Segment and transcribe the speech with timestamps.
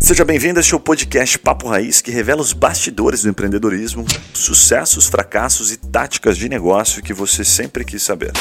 [0.00, 5.72] Seja bem-vindo a este podcast Papo Raiz, que revela os bastidores do empreendedorismo, sucessos, fracassos
[5.72, 8.32] e táticas de negócio que você sempre quis saber.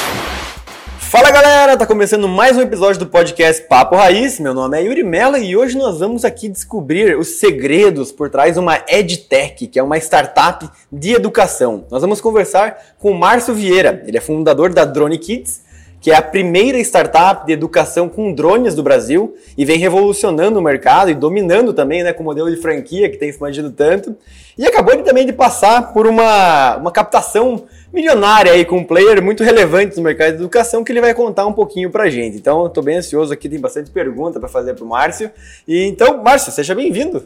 [1.00, 4.40] Fala galera, tá começando mais um episódio do podcast Papo Raiz.
[4.40, 8.56] Meu nome é Yuri Mello e hoje nós vamos aqui descobrir os segredos por trás
[8.56, 11.86] de uma EdTech, que é uma startup de educação.
[11.92, 15.62] Nós vamos conversar com o Márcio Vieira, ele é fundador da Drone Kids,
[16.04, 20.62] que é a primeira startup de educação com drones do Brasil e vem revolucionando o
[20.62, 24.14] mercado e dominando também, né, com o modelo de franquia que tem expandido tanto.
[24.58, 29.24] E acabou de, também de passar por uma, uma captação milionária aí com um player
[29.24, 32.36] muito relevante no mercado de educação que ele vai contar um pouquinho pra gente.
[32.36, 35.32] Então, estou bem ansioso aqui, tem bastante pergunta para fazer pro Márcio.
[35.66, 37.24] E então, Márcio, seja bem-vindo.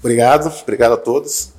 [0.00, 1.52] Obrigado, obrigado a todos.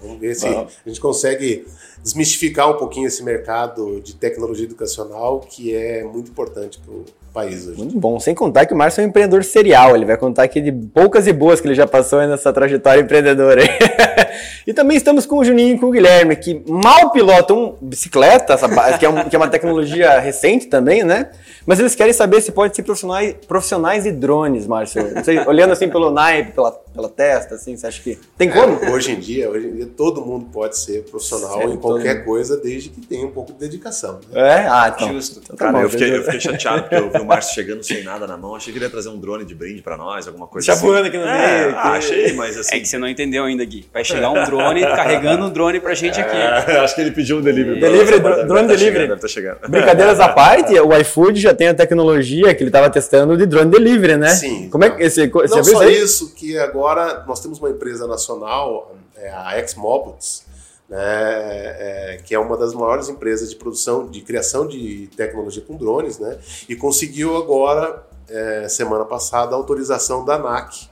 [0.00, 1.66] Vamos ver se a gente consegue
[2.02, 7.04] desmistificar um pouquinho esse mercado de tecnologia educacional que é muito importante para o
[7.38, 7.78] país hoje.
[7.78, 8.18] Muito bom.
[8.18, 9.94] Sem contar que o Márcio é um empreendedor serial.
[9.94, 13.62] Ele vai contar aqui de poucas e boas que ele já passou nessa trajetória empreendedora.
[14.66, 18.56] e também estamos com o Juninho e com o Guilherme, que mal pilotam bicicleta,
[18.98, 21.30] que é, um, que é uma tecnologia recente também, né?
[21.64, 25.02] Mas eles querem saber se pode ser profissionais, profissionais de drones, Márcio.
[25.22, 28.82] Sei, olhando assim pelo naipe, pela, pela testa, assim, você acha que tem como?
[28.82, 31.72] É, hoje em dia, hoje em dia todo mundo pode ser profissional certo.
[31.74, 34.18] em qualquer coisa, desde que tenha um pouco de dedicação.
[34.30, 34.40] Né?
[34.40, 35.12] É, ah, então.
[35.12, 35.40] Justo.
[35.44, 37.82] Então, tá Cara, bom, eu, fiquei, eu, fiquei, chateado porque eu vi o Márcio chegando
[37.82, 38.54] sem nada na mão.
[38.54, 40.86] Achei que ele ia trazer um drone de brinde para nós, alguma coisa Já assim.
[40.86, 41.76] voando aqui no é, meio.
[41.76, 42.76] Ah, achei, mas assim.
[42.76, 43.86] É que você não entendeu ainda, Gui.
[43.92, 46.36] Vai chegar um drone carregando um drone pra gente aqui.
[46.36, 47.80] É, acho que ele pediu um delivery.
[47.80, 48.78] Delivery, drone delivery.
[48.78, 49.68] Chegando, deve tá chegando.
[49.68, 53.70] Brincadeiras à parte, o iFood já tem a tecnologia que ele estava testando de drone
[53.70, 54.30] delivery, né?
[54.30, 54.68] Sim.
[54.70, 58.94] Como é que esse, esse Não só isso, que agora nós temos uma empresa nacional,
[59.16, 60.44] é a Xmobots,
[60.88, 65.76] né, é, que é uma das maiores empresas de produção, de criação de tecnologia com
[65.76, 66.38] drones, né?
[66.68, 70.88] E conseguiu agora, é, semana passada, a autorização da ANAC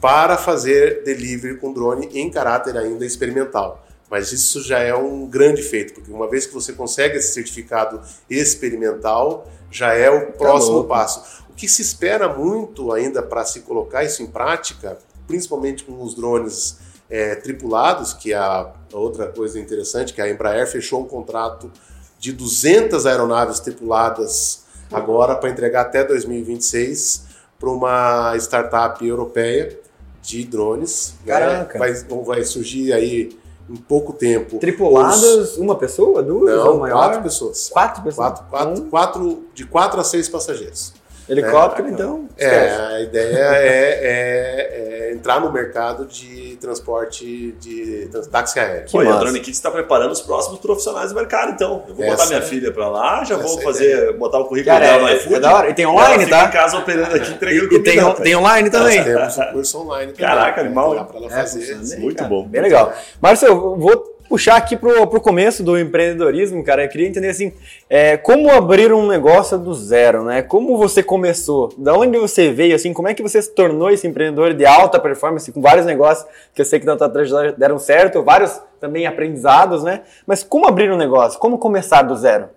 [0.00, 3.86] para fazer delivery com drone em caráter ainda experimental.
[4.10, 8.00] Mas isso já é um grande feito, porque uma vez que você consegue esse certificado
[8.30, 11.44] experimental, já é o próximo tá passo.
[11.50, 16.14] O que se espera muito ainda para se colocar isso em prática, principalmente com os
[16.14, 21.70] drones é, tripulados, que é a outra coisa interessante, que a Embraer fechou um contrato
[22.18, 27.24] de 200 aeronaves tripuladas agora para entregar até 2026
[27.58, 29.78] para uma startup europeia
[30.22, 31.14] de drones.
[31.24, 31.32] Né?
[31.32, 31.78] Caraca!
[31.78, 31.92] Vai,
[32.24, 33.36] vai surgir aí
[33.68, 34.58] em pouco tempo.
[34.58, 35.56] Tripuladas, os...
[35.56, 36.98] uma pessoa, duas Não, ou maior?
[36.98, 37.68] Quatro pessoas.
[37.68, 38.28] Quatro pessoas?
[38.28, 38.90] Quatro, quatro, um...
[38.90, 40.92] quatro, de quatro a seis passageiros.
[41.28, 42.28] Helicóptero, é, então?
[42.38, 48.90] É, a ideia é, é, é, entrar no mercado de transporte de táxi aéreo.
[48.90, 51.84] Pô, e a Drone Kids está preparando os próximos profissionais do mercado, então.
[51.88, 54.12] Eu vou essa, botar minha filha para lá, já vou fazer, ideia.
[54.12, 55.34] botar o currículo Cara, dela no é, iFood.
[55.34, 55.70] É da hora.
[55.70, 56.44] E tem online, e tá?
[56.44, 58.98] em casa operando aqui, entregando E, e tem, tem online também.
[58.98, 60.28] Nós temos o curso online também.
[60.28, 60.94] Caraca, animal.
[60.94, 61.76] Dá para ela fazer.
[61.98, 62.46] Muito bom.
[62.46, 62.92] Bem legal.
[63.20, 66.84] Márcio, eu vou puxar aqui pro, pro começo do empreendedorismo, cara.
[66.84, 67.52] Eu queria entender assim,
[67.88, 70.42] é, como abrir um negócio do zero, né?
[70.42, 71.72] Como você começou?
[71.78, 74.98] Da onde você veio, assim, como é que você se tornou esse empreendedor de alta
[74.98, 79.06] performance com vários negócios que eu sei que na tua trajetória deram certo, vários também
[79.06, 80.02] aprendizados, né?
[80.26, 81.38] Mas como abrir um negócio?
[81.38, 82.48] Como começar do zero?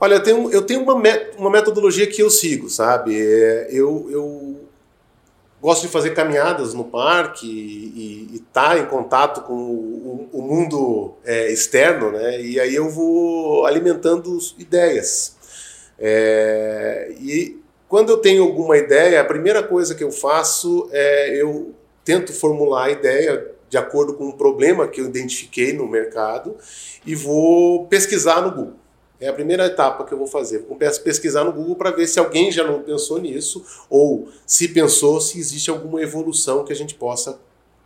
[0.00, 0.94] Olha, eu tenho, eu tenho uma,
[1.36, 3.20] uma metodologia que eu sigo, sabe?
[3.20, 4.67] É, eu, eu
[5.60, 11.14] gosto de fazer caminhadas no parque e estar tá em contato com o, o mundo
[11.24, 12.40] é, externo, né?
[12.40, 15.36] E aí eu vou alimentando ideias.
[15.98, 17.58] É, e
[17.88, 22.86] quando eu tenho alguma ideia, a primeira coisa que eu faço é eu tento formular
[22.86, 26.56] a ideia de acordo com um problema que eu identifiquei no mercado
[27.04, 28.74] e vou pesquisar no Google.
[29.20, 30.64] É a primeira etapa que eu vou fazer.
[30.68, 34.68] Eu peço pesquisar no Google para ver se alguém já não pensou nisso ou se
[34.68, 37.38] pensou, se existe alguma evolução que a gente possa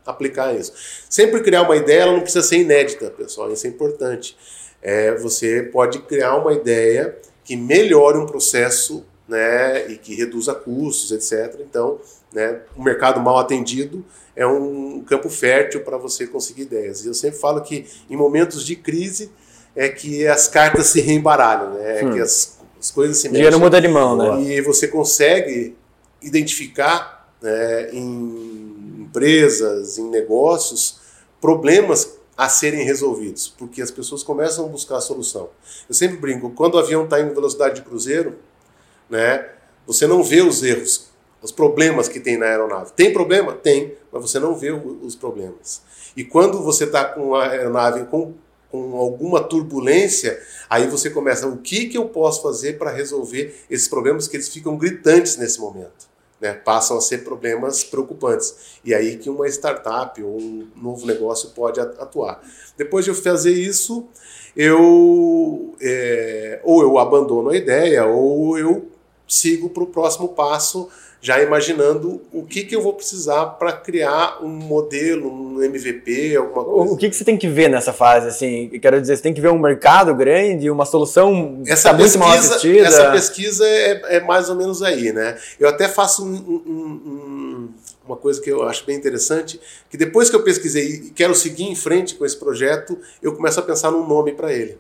[0.04, 0.72] aplicar isso.
[1.08, 4.36] Sempre criar uma ideia, ela não precisa ser inédita, pessoal, isso é importante.
[4.82, 11.12] É, você pode criar uma ideia que melhore um processo né, e que reduza custos,
[11.12, 11.60] etc.
[11.60, 12.00] Então,
[12.32, 14.04] né, o mercado mal atendido
[14.34, 17.04] é um campo fértil para você conseguir ideias.
[17.04, 19.30] E eu sempre falo que em momentos de crise
[19.74, 22.00] é que as cartas se reembaralham, né?
[22.00, 22.12] É hum.
[22.12, 23.42] que as, as, coisas se mexem.
[23.42, 24.42] Dinheiro muda de mão, né?
[24.42, 25.76] E você consegue
[26.20, 31.00] identificar né, em empresas, em negócios,
[31.40, 35.50] problemas a serem resolvidos, porque as pessoas começam a buscar a solução.
[35.88, 38.38] Eu sempre brinco, quando o avião está em velocidade de cruzeiro,
[39.10, 39.48] né,
[39.86, 41.10] você não vê os erros,
[41.42, 42.92] os problemas que tem na aeronave.
[42.92, 43.52] Tem problema?
[43.52, 45.82] Tem, mas você não vê os problemas.
[46.16, 48.34] E quando você está com a aeronave com
[48.72, 53.86] com alguma turbulência, aí você começa, o que, que eu posso fazer para resolver esses
[53.86, 56.10] problemas que eles ficam gritantes nesse momento?
[56.40, 56.54] Né?
[56.54, 58.80] Passam a ser problemas preocupantes.
[58.82, 62.42] E aí que uma startup ou um novo negócio pode atuar.
[62.76, 64.08] Depois de eu fazer isso,
[64.56, 68.88] eu é, ou eu abandono a ideia ou eu
[69.28, 70.88] sigo para o próximo passo
[71.22, 76.64] já imaginando o que, que eu vou precisar para criar um modelo, um MVP, alguma
[76.64, 76.92] coisa.
[76.94, 78.26] O que, que você tem que ver nessa fase?
[78.26, 82.18] Assim, quero dizer, você tem que ver um mercado grande, uma solução essa tá pesquisa,
[82.18, 82.88] muito mal assistida.
[82.88, 85.38] Essa pesquisa é, é, mais ou menos aí, né?
[85.60, 87.68] Eu até faço um, um, um,
[88.04, 91.70] uma coisa que eu acho bem interessante, que depois que eu pesquisei e quero seguir
[91.70, 94.76] em frente com esse projeto, eu começo a pensar num nome para ele.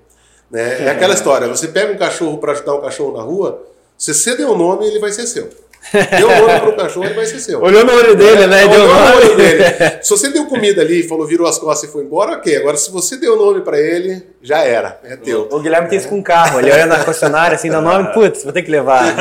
[0.50, 0.86] Né?
[0.86, 3.64] É aquela história, você pega um cachorro para ajudar um cachorro na rua,
[3.96, 5.48] se você der o um nome, ele vai ser seu.
[5.92, 7.60] Deu o nome pro cachorro, ele vai ser seu.
[7.60, 8.68] Olhou no olho dele, né?
[8.68, 9.64] Deu no olho dele.
[10.00, 12.56] Se você deu comida ali e falou, virou as costas e foi embora, ok.
[12.56, 15.00] Agora, se você deu o nome para ele, já era.
[15.04, 15.48] É teu.
[15.50, 16.60] O Guilherme tem isso com carro.
[16.60, 19.02] Ele olha na concessionária, assim, dá nome, putz, vou ter que levar.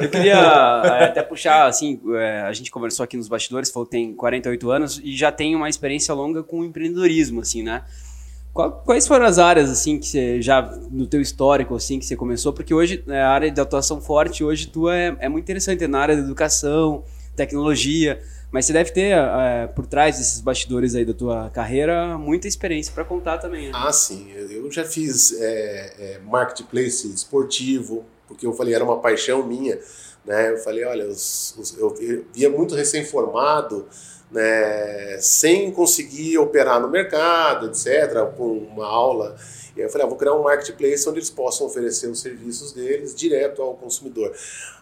[0.00, 3.92] Eu queria é, até puxar, assim, é, a gente conversou aqui nos bastidores, falou que
[3.92, 7.82] tem 48 anos e já tem uma experiência longa com empreendedorismo, assim, né?
[8.52, 10.60] Quais foram as áreas assim que você já
[10.90, 12.52] no teu histórico assim que você começou?
[12.52, 15.88] Porque hoje é, a área de atuação forte hoje tu é, é muito interessante é
[15.88, 17.02] na área da educação,
[17.34, 22.46] tecnologia, mas você deve ter é, por trás desses bastidores aí da tua carreira muita
[22.46, 23.68] experiência para contar também.
[23.68, 23.72] Né?
[23.74, 24.30] Ah, sim.
[24.30, 29.78] Eu já fiz é, é, marketplace esportivo, porque eu falei era uma paixão minha,
[30.26, 30.50] né?
[30.50, 31.96] Eu falei, olha, os, os, eu
[32.34, 33.88] via muito recém-formado
[34.32, 39.36] né, sem conseguir operar no mercado, etc., com uma aula.
[39.76, 43.62] Eu falei, ah, vou criar um marketplace onde eles possam oferecer os serviços deles direto
[43.62, 44.32] ao consumidor.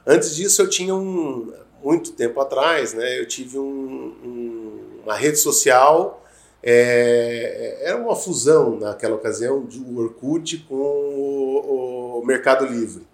[0.06, 1.52] Antes disso, eu tinha um,
[1.82, 6.24] muito tempo atrás, né, eu tive um, um, uma rede social,
[6.62, 13.09] é, era uma fusão naquela ocasião do Orkut com o, o Mercado Livre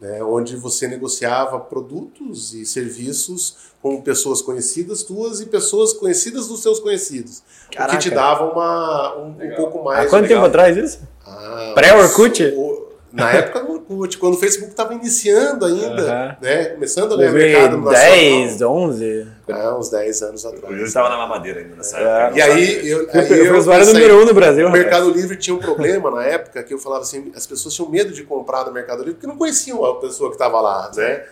[0.00, 6.62] né, onde você negociava produtos e serviços com pessoas conhecidas tuas e pessoas conhecidas dos
[6.62, 7.42] seus conhecidos.
[7.70, 7.94] Caraca.
[7.94, 10.06] O que te dava uma, um, um pouco mais.
[10.06, 10.38] Há quanto legal.
[10.38, 11.00] tempo atrás isso?
[11.26, 12.42] Ah, Pré-Orkut?
[13.12, 16.64] Na época do Orkut, quando o Facebook estava iniciando ainda, né?
[16.66, 19.26] Começando a ganhar mercado 10, 11?
[19.48, 20.78] É, uns 10 anos atrás.
[20.78, 22.02] Eu estava na mamadeira ainda nessa é.
[22.02, 22.38] época.
[22.38, 24.66] E aí eu, aí eu, eu usuário número um no Brasil.
[24.66, 27.90] O Mercado Livre tinha um problema na época que eu falava assim, as pessoas tinham
[27.90, 31.24] medo de comprar no Mercado Livre porque não conheciam a pessoa que estava lá, né?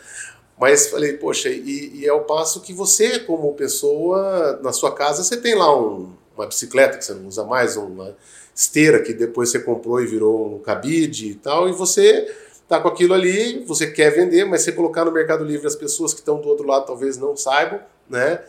[0.59, 5.23] Mas falei, poxa, e, e é o passo que você, como pessoa, na sua casa,
[5.23, 8.17] você tem lá um, uma bicicleta que você não usa mais, uma
[8.59, 12.29] esteira que depois você comprou e virou um cabide e tal, e você
[12.67, 16.13] tá com aquilo ali, você quer vender, mas você colocar no Mercado Livre as pessoas
[16.13, 17.79] que estão do outro lado talvez não saibam,
[18.11, 18.41] né?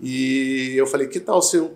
[0.00, 1.70] E eu falei, que tal se eu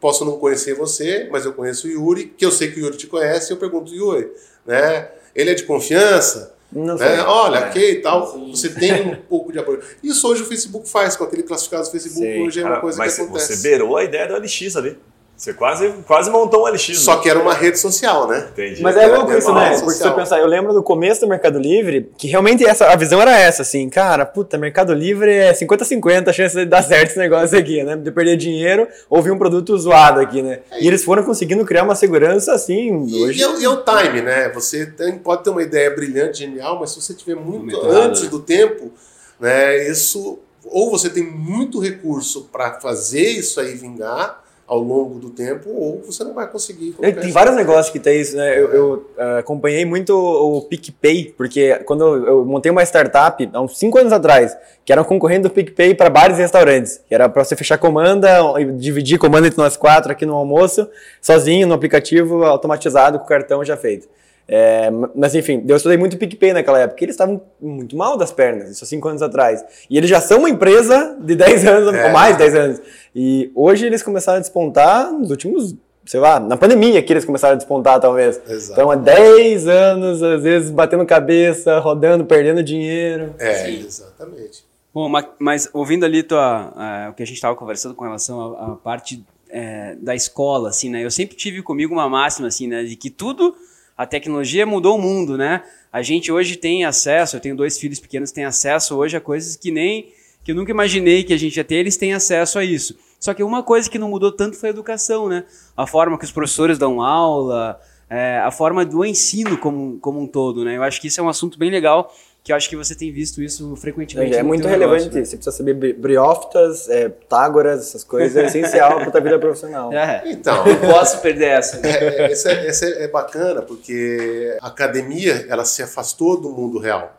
[0.00, 2.96] posso não conhecer você, mas eu conheço o Yuri, que eu sei que o Yuri
[2.96, 4.32] te conhece, eu pergunto, Yuri,
[4.66, 5.10] né?
[5.34, 6.54] Ele é de confiança?
[6.72, 7.22] Não né?
[7.24, 7.68] Olha, é.
[7.68, 8.32] ok e tal.
[8.32, 8.50] Sim.
[8.50, 9.82] Você tem um pouco de apoio.
[10.02, 12.46] Isso hoje o Facebook faz com aquele classificado do Facebook, Sim.
[12.46, 13.56] hoje é uma coisa mas que acontece.
[13.56, 14.96] Você beirou a ideia do LX ali.
[15.42, 17.00] Você quase, quase montou um LX.
[17.00, 17.22] Só né?
[17.22, 18.46] que era uma rede social, né?
[18.52, 18.80] Entendi.
[18.80, 19.76] Mas é louco isso, né?
[19.80, 22.94] Porque se eu pensar, eu lembro do começo do Mercado Livre, que realmente essa, a
[22.94, 27.10] visão era essa, assim, cara, puta, Mercado Livre é 50-50 a chance de dar certo
[27.10, 27.96] esse negócio aqui, né?
[27.96, 30.60] De perder dinheiro ou vir um produto zoado aqui, né?
[30.80, 32.94] E eles foram conseguindo criar uma segurança assim.
[33.12, 33.40] Hoje...
[33.40, 34.48] E, é, e é o time, né?
[34.50, 38.28] Você tem, pode ter uma ideia brilhante, genial, mas se você tiver muito antes né?
[38.28, 38.92] do tempo,
[39.40, 39.88] né?
[39.88, 40.38] Isso.
[40.66, 44.41] Ou você tem muito recurso para fazer isso aí vingar
[44.72, 46.94] ao longo do tempo, ou você não vai conseguir.
[47.02, 48.58] É, tem vários negócios que tem isso, né?
[48.58, 53.60] Eu, eu uh, acompanhei muito o PicPay, porque quando eu, eu, montei uma startup, há
[53.60, 57.14] uns 5 anos atrás, que era um concorrente do PicPay para bares e restaurantes, que
[57.14, 58.38] era para você fechar comanda,
[58.78, 60.88] dividir comanda entre nós quatro aqui no almoço,
[61.20, 64.08] sozinho, no aplicativo automatizado, com o cartão já feito.
[64.48, 68.70] É, mas enfim, eu estudei muito PicPay naquela época, eles estavam muito mal das pernas,
[68.70, 69.64] isso há 5 anos atrás.
[69.88, 72.06] E eles já são uma empresa de 10 anos, é.
[72.06, 72.82] ou mais de 10 anos.
[73.14, 77.54] E hoje eles começaram a despontar nos últimos, sei lá, na pandemia que eles começaram
[77.54, 78.40] a despontar, talvez.
[78.48, 78.72] Exato.
[78.72, 83.34] Então há 10 anos, às vezes, batendo cabeça, rodando, perdendo dinheiro.
[83.38, 83.84] É, Sim.
[83.86, 84.64] exatamente.
[84.92, 88.72] Bom, mas ouvindo ali tua, uh, o que a gente estava conversando com relação à,
[88.72, 91.02] à parte é, da escola, assim, né?
[91.02, 92.82] Eu sempre tive comigo uma máxima, assim, né?
[92.82, 93.54] De que tudo
[93.96, 95.62] a tecnologia mudou o mundo, né?
[95.92, 99.56] A gente hoje tem acesso, eu tenho dois filhos pequenos, tem acesso hoje a coisas
[99.56, 100.12] que nem
[100.44, 102.96] que eu nunca imaginei que a gente ia ter, eles têm acesso a isso.
[103.20, 105.44] Só que uma coisa que não mudou tanto foi a educação, né?
[105.76, 107.80] A forma que os professores dão aula,
[108.10, 110.76] é, a forma do ensino como, como um todo, né?
[110.76, 112.12] Eu acho que isso é um assunto bem legal
[112.44, 114.34] que eu acho que você tem visto isso frequentemente.
[114.34, 115.04] É, é muito relevante.
[115.04, 115.24] Negócio, né?
[115.24, 119.92] Você precisa saber briófitas, é, Pitágoras, essas coisas, é essencial para a vida profissional.
[119.92, 120.22] É.
[120.26, 121.86] Então, não posso perder essa.
[121.86, 127.16] É, essa, é, essa é bacana, porque a academia ela se afastou do mundo real.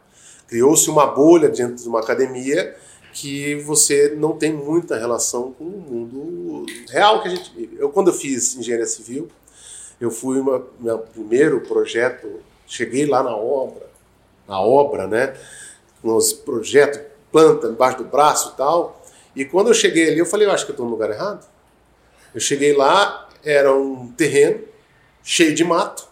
[0.48, 2.75] Criou-se uma bolha dentro de uma academia
[3.13, 7.77] que você não tem muita relação com o mundo real que a gente vive.
[7.80, 9.30] Eu, quando eu fiz engenharia civil,
[10.01, 13.93] eu fui uma, meu primeiro projeto, cheguei lá na obra,
[14.48, 15.34] na obra, né?
[16.04, 17.00] Nos projetos,
[17.32, 19.02] planta embaixo do braço e tal.
[19.36, 21.46] E quando eu cheguei ali, eu falei, eu acho que eu estou no lugar errado.
[22.34, 24.62] Eu cheguei lá, era um terreno
[25.24, 26.08] cheio de mato,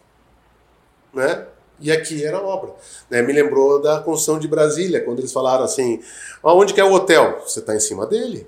[1.13, 1.45] né?
[1.79, 2.71] E aqui era obra.
[3.09, 3.21] Né?
[3.21, 6.01] Me lembrou da construção de Brasília, quando eles falaram assim:
[6.43, 7.41] aonde que é o hotel?
[7.45, 8.47] Você está em cima dele.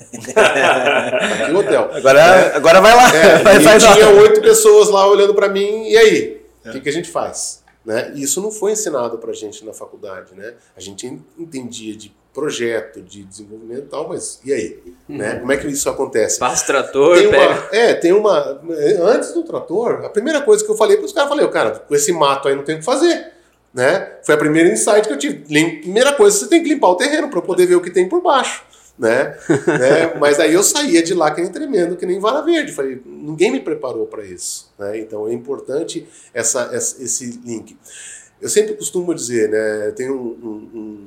[0.10, 1.90] aqui o hotel.
[1.92, 3.14] Agora, é, agora vai lá.
[3.14, 6.46] É, vai, vai tinha oito pessoas lá olhando para mim, e aí?
[6.64, 6.72] O é.
[6.72, 7.62] que, que a gente faz?
[7.86, 8.12] Né?
[8.16, 10.34] Isso não foi ensinado para a gente na faculdade.
[10.34, 10.54] Né?
[10.76, 11.06] A gente
[11.38, 14.82] entendia de projeto, de desenvolvimento e tal, mas e aí?
[15.08, 15.16] Uhum.
[15.16, 15.38] Né?
[15.38, 16.38] Como é que isso acontece?
[16.38, 17.52] Passa trator, tem pega.
[17.54, 18.60] Uma, é, tem uma.
[19.02, 21.78] Antes do trator, a primeira coisa que eu falei para os caras, eu falei, cara,
[21.78, 23.32] com esse mato aí não tem o que fazer.
[23.72, 24.16] Né?
[24.22, 25.36] Foi a primeira insight que eu tive.
[25.80, 28.20] Primeira coisa, você tem que limpar o terreno para poder ver o que tem por
[28.20, 28.64] baixo.
[28.98, 29.36] Né?
[29.48, 30.14] né?
[30.18, 32.72] Mas aí eu saía de lá que nem tremendo, que nem vara verde.
[32.72, 34.72] Falei, ninguém me preparou para isso.
[34.78, 35.00] Né?
[35.00, 37.76] Então é importante essa, essa, esse link.
[38.40, 39.92] Eu sempre costumo dizer, né?
[39.92, 41.06] Tem um, um, um,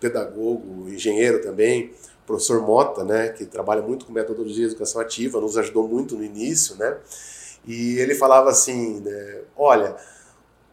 [0.00, 1.92] pedagogo, engenheiro também,
[2.26, 3.28] professor Mota, né?
[3.28, 6.96] Que trabalha muito com metodologia de educação ativa, nos ajudou muito no início, né?
[7.66, 9.40] E ele falava assim, né?
[9.56, 9.96] Olha,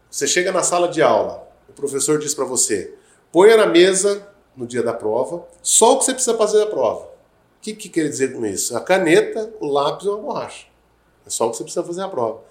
[0.10, 2.96] você chega na sala de aula, o professor diz para você,
[3.32, 7.02] ponha na mesa no dia da prova, só o que você precisa fazer da prova.
[7.02, 8.76] O que, que quer dizer com isso?
[8.76, 10.66] A caneta, o lápis e uma borracha.
[11.26, 12.42] É só o que você precisa fazer a prova.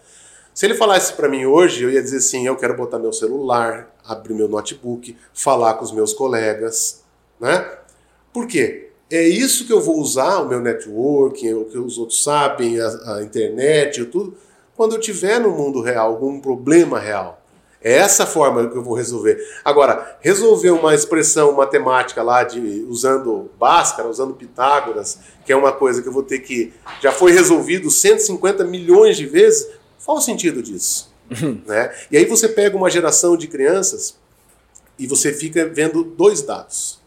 [0.54, 3.94] Se ele falasse para mim hoje, eu ia dizer assim: eu quero botar meu celular,
[4.04, 7.04] abrir meu notebook, falar com os meus colegas,
[7.40, 7.78] né?
[8.32, 8.90] Por quê?
[9.10, 12.80] É isso que eu vou usar, o meu networking, é o que os outros sabem,
[12.80, 14.36] a, a internet, tudo,
[14.76, 17.39] quando eu tiver no mundo real algum problema real.
[17.82, 19.38] É essa forma que eu vou resolver.
[19.64, 26.02] Agora, resolver uma expressão matemática lá de usando Bhaskara, usando Pitágoras, que é uma coisa
[26.02, 29.66] que eu vou ter que já foi resolvido 150 milhões de vezes,
[30.04, 31.10] qual o sentido disso?
[31.66, 31.94] né?
[32.10, 34.18] E aí você pega uma geração de crianças
[34.98, 37.00] e você fica vendo dois dados.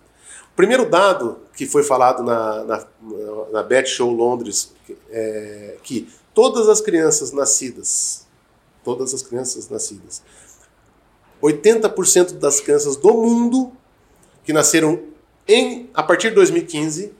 [0.52, 2.88] O primeiro dado que foi falado na, na,
[3.52, 4.72] na Bet Show Londres,
[5.10, 8.26] é que todas as crianças nascidas,
[8.84, 10.22] todas as crianças nascidas,
[11.44, 13.72] 80% das crianças do mundo
[14.44, 15.00] que nasceram
[15.48, 17.14] em, a partir de 2015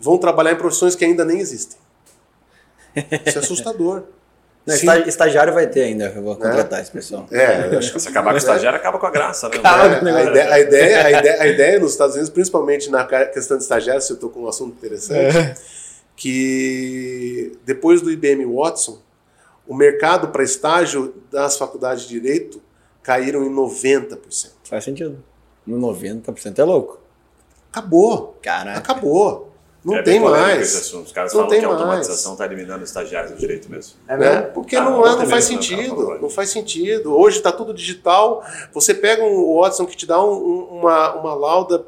[0.00, 1.78] vão trabalhar em profissões que ainda nem existem.
[3.26, 4.04] Isso é assustador.
[4.66, 4.74] Não,
[5.06, 6.36] estagiário vai ter ainda, eu vou é.
[6.36, 6.82] contratar é.
[6.82, 7.28] esse pessoal.
[7.30, 9.48] É, acho que se acabar com o estagiário, acaba com a graça.
[9.48, 9.60] Né?
[9.62, 13.56] É, a, ideia, a, ideia, a, ideia, a ideia nos Estados Unidos, principalmente na questão
[13.56, 15.54] de estagiário, se eu estou com um assunto interessante, é.
[16.16, 19.00] que depois do IBM Watson,
[19.66, 22.62] o mercado para estágio das faculdades de Direito
[23.02, 24.18] caíram em 90%.
[24.64, 25.22] Faz sentido.
[25.66, 27.00] No 90% é louco.
[27.70, 28.38] Acabou.
[28.42, 28.78] Caraca.
[28.78, 29.52] Acabou.
[29.84, 30.92] Não é tem mais.
[30.92, 33.94] Os caras não falam que a automatização está eliminando estagiários do direito mesmo.
[34.08, 34.40] É né?
[34.42, 36.18] Porque ah, não, não, não faz mesmo, sentido.
[36.20, 37.16] Não faz sentido.
[37.16, 38.44] Hoje está tudo digital.
[38.72, 41.86] Você pega um Watson que te dá um, uma, uma lauda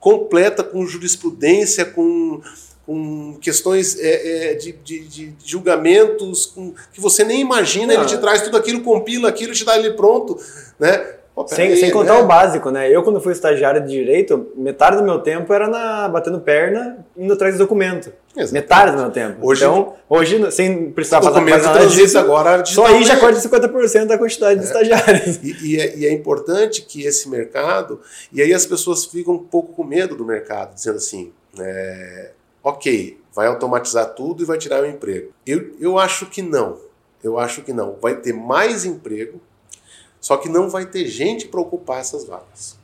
[0.00, 2.40] completa com jurisprudência, com,
[2.86, 7.92] com questões é, é, de, de, de, julgamentos com, que você nem imagina.
[7.92, 7.96] Ah.
[7.96, 10.38] Ele te traz tudo aquilo, compila aquilo, te dá ele pronto.
[10.78, 11.16] Né?
[11.36, 12.20] Pô, sem, aí, sem contar né?
[12.20, 12.90] o básico, né?
[12.90, 17.30] Eu, quando fui estagiário de direito, metade do meu tempo era na, batendo perna, indo
[17.30, 18.10] atrás do documento.
[18.34, 18.54] Exato.
[18.54, 19.46] Metade do meu tempo.
[19.46, 24.16] Hoje, então, hoje, sem precisar fazer nada disso, agora só aí já corta 50% da
[24.16, 24.62] quantidade é.
[24.62, 25.36] de estagiários.
[25.42, 28.00] E, e, é, e, é, importante que esse mercado,
[28.32, 32.30] e aí as pessoas ficam um pouco com medo do mercado, dizendo assim, é,
[32.66, 35.30] ok, vai automatizar tudo e vai tirar o emprego.
[35.46, 36.80] Eu, eu acho que não.
[37.22, 37.96] Eu acho que não.
[38.02, 39.40] Vai ter mais emprego,
[40.20, 42.76] só que não vai ter gente para ocupar essas vagas.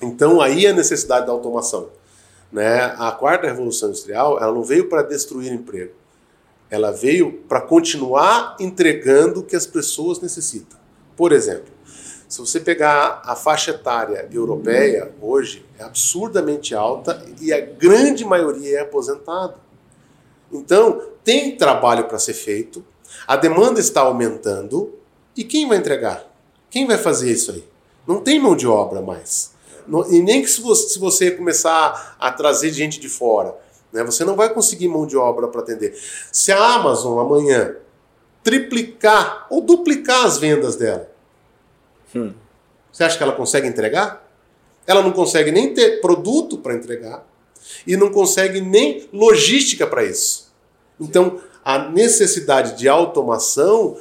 [0.00, 1.90] Então aí a necessidade da automação.
[2.50, 2.84] Né?
[2.98, 5.92] A quarta revolução industrial ela não veio para destruir emprego.
[6.70, 10.78] Ela veio para continuar entregando o que as pessoas necessitam.
[11.14, 11.70] Por exemplo,
[12.32, 18.78] se você pegar a faixa etária europeia hoje é absurdamente alta e a grande maioria
[18.78, 19.56] é aposentado.
[20.50, 22.82] Então, tem trabalho para ser feito,
[23.28, 24.94] a demanda está aumentando
[25.36, 26.24] e quem vai entregar?
[26.70, 27.68] Quem vai fazer isso aí?
[28.06, 29.52] Não tem mão de obra mais.
[30.08, 33.54] E nem que se você, começar a trazer gente de fora,
[33.92, 35.94] né, você não vai conseguir mão de obra para atender.
[36.32, 37.76] Se a Amazon amanhã
[38.42, 41.11] triplicar ou duplicar as vendas dela,
[42.14, 42.32] hum.
[42.92, 44.28] Você acha que ela consegue entregar?
[44.86, 47.26] Ela não consegue nem ter produto para entregar
[47.86, 50.52] e não consegue nem logística para isso.
[51.00, 53.96] Então, a necessidade de automação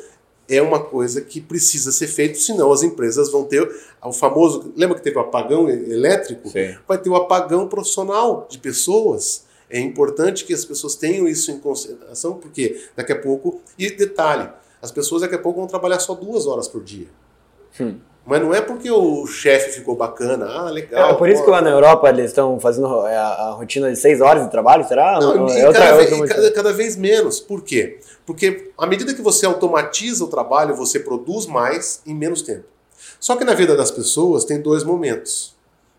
[0.49, 3.65] é uma coisa que precisa ser feito, senão as empresas vão ter
[4.03, 4.73] o famoso.
[4.75, 6.49] Lembra que teve o apagão elétrico?
[6.49, 6.75] Sim.
[6.85, 9.45] Vai ter o apagão profissional de pessoas.
[9.69, 13.61] É importante que as pessoas tenham isso em consideração, porque daqui a pouco.
[13.79, 14.49] E detalhe:
[14.81, 17.07] as pessoas daqui a pouco vão trabalhar só duas horas por dia.
[17.79, 17.95] Hum.
[18.25, 21.11] Mas não é porque o chefe ficou bacana, ah, legal.
[21.11, 21.45] É por isso pô.
[21.45, 24.51] que lá na Europa eles estão fazendo é, a, a, rotina de seis horas de
[24.51, 25.19] trabalho, será?
[25.19, 27.39] Não, é outra, cada, vez, cada, cada, vez menos.
[27.39, 27.99] Por quê?
[28.25, 32.65] Porque à medida que você automatiza o trabalho, você produz mais em menos tempo.
[33.19, 35.55] Só que na vida das pessoas tem dois momentos.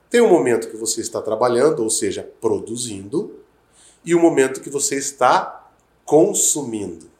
[0.08, 3.34] Tem um momento que você está trabalhando, ou seja, produzindo,
[4.04, 5.70] e o um momento que você está
[6.04, 7.10] consumindo.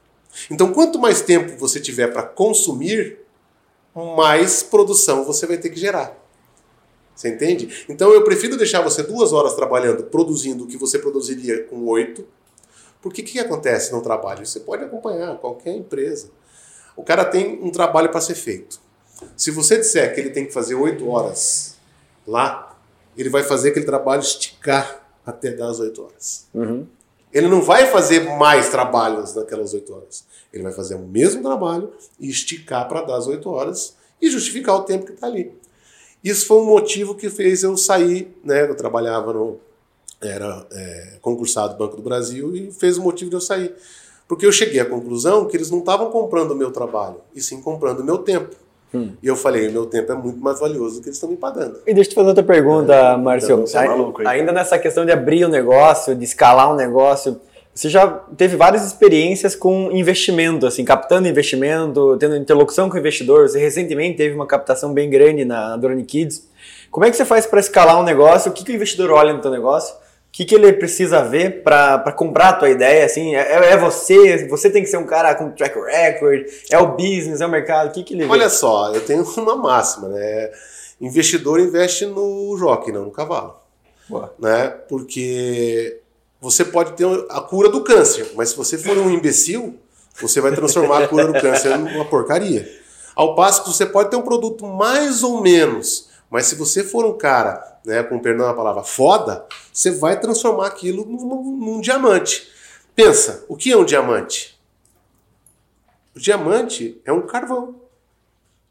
[0.51, 3.19] Então, quanto mais tempo você tiver para consumir,
[3.95, 6.19] mais produção você vai ter que gerar.
[7.15, 7.85] Você entende?
[7.89, 12.27] Então eu prefiro deixar você duas horas trabalhando, produzindo o que você produziria com oito.
[13.01, 14.47] Porque o que, acontece no trabalho?
[14.47, 16.31] Você pode acompanhar qualquer empresa.
[16.97, 18.81] O cara tem um trabalho para ser feito.
[19.37, 21.77] Se você disser que ele tem que fazer oito horas
[22.27, 22.79] lá,
[23.17, 26.47] ele vai fazer aquele trabalho esticar até dar as oito horas.
[26.55, 26.87] Uhum.
[27.33, 30.25] Ele não vai fazer mais trabalhos naquelas oito horas.
[30.53, 34.77] Ele vai fazer o mesmo trabalho e esticar para dar as oito horas e justificar
[34.77, 35.53] o tempo que está ali.
[36.23, 38.69] Isso foi um motivo que fez eu sair, né?
[38.69, 39.59] Eu trabalhava no.
[40.21, 43.75] Era é, concursado do Banco do Brasil e fez o motivo de eu sair.
[44.29, 47.61] Porque eu cheguei à conclusão que eles não estavam comprando o meu trabalho, e sim
[47.61, 48.55] comprando o meu tempo.
[48.95, 49.13] Hum.
[49.23, 51.79] E eu falei, meu tempo é muito mais valioso do que eles estão me pagando.
[51.87, 53.65] E deixa eu te fazer outra pergunta, é, Márcio.
[53.67, 57.41] Então, é maluco, ainda nessa questão de abrir o um negócio, de escalar um negócio,
[57.75, 58.07] você já
[58.37, 63.53] teve várias experiências com investimento, assim, captando investimento, tendo interlocução com investidores.
[63.53, 66.47] Você recentemente teve uma captação bem grande na Dorani Kids.
[66.91, 68.51] Como é que você faz para escalar um negócio?
[68.51, 69.95] O que, que o investidor olha no teu negócio?
[70.33, 73.05] O que, que ele precisa ver para comprar a tua ideia?
[73.05, 74.49] Assim, é, é, você?
[74.49, 76.47] Você tem que ser um cara com track record?
[76.71, 77.43] É o business?
[77.43, 77.89] É o mercado?
[77.89, 78.31] O que, que ele vê?
[78.31, 80.51] Olha só, eu tenho uma máxima, né?
[80.99, 83.57] Investidor investe no jockey, não no cavalo.
[84.09, 84.33] Boa.
[84.39, 84.69] Né?
[84.89, 86.01] Porque
[86.41, 89.79] você pode ter a cura do câncer, mas se você for um imbecil,
[90.19, 92.67] você vai transformar a cura do câncer numa porcaria.
[93.15, 97.05] Ao passo que você pode ter um produto mais ou menos, mas se você for
[97.05, 102.51] um cara, né, com perdão a palavra, foda, você vai transformar aquilo num, num diamante.
[102.97, 104.59] Pensa, o que é um diamante?
[106.17, 107.83] O diamante é um carvão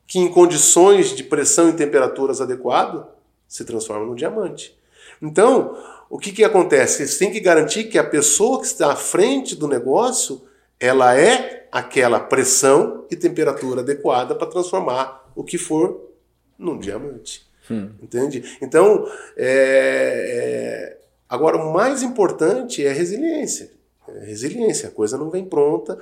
[0.08, 3.06] que, em condições de pressão e temperaturas adequadas,
[3.48, 4.76] se transforma num diamante.
[5.22, 5.78] Então,
[6.10, 7.06] o que, que acontece?
[7.06, 10.42] Você tem que garantir que a pessoa que está à frente do negócio
[10.80, 16.10] ela é aquela pressão e temperatura adequada para transformar o que for
[16.58, 17.51] num diamante.
[17.72, 17.92] Hum.
[18.02, 18.58] Entende?
[18.62, 19.08] Então,
[19.38, 20.98] é, é,
[21.30, 23.72] agora o mais importante é a resiliência.
[24.08, 25.98] É resiliência, a coisa não vem pronta.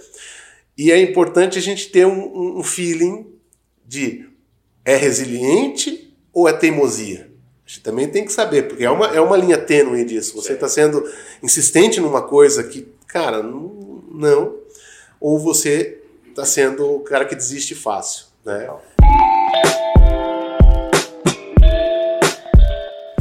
[0.78, 3.28] E é importante a gente ter um, um feeling
[3.86, 4.28] de
[4.86, 7.30] é resiliente ou é teimosia?
[7.70, 10.36] gente também tem que saber, porque é uma, é uma linha tênue disso.
[10.36, 11.08] Você está sendo
[11.44, 14.04] insistente numa coisa que, cara, não.
[14.12, 14.58] não
[15.22, 18.26] ou você está sendo o cara que desiste fácil.
[18.44, 18.68] Né?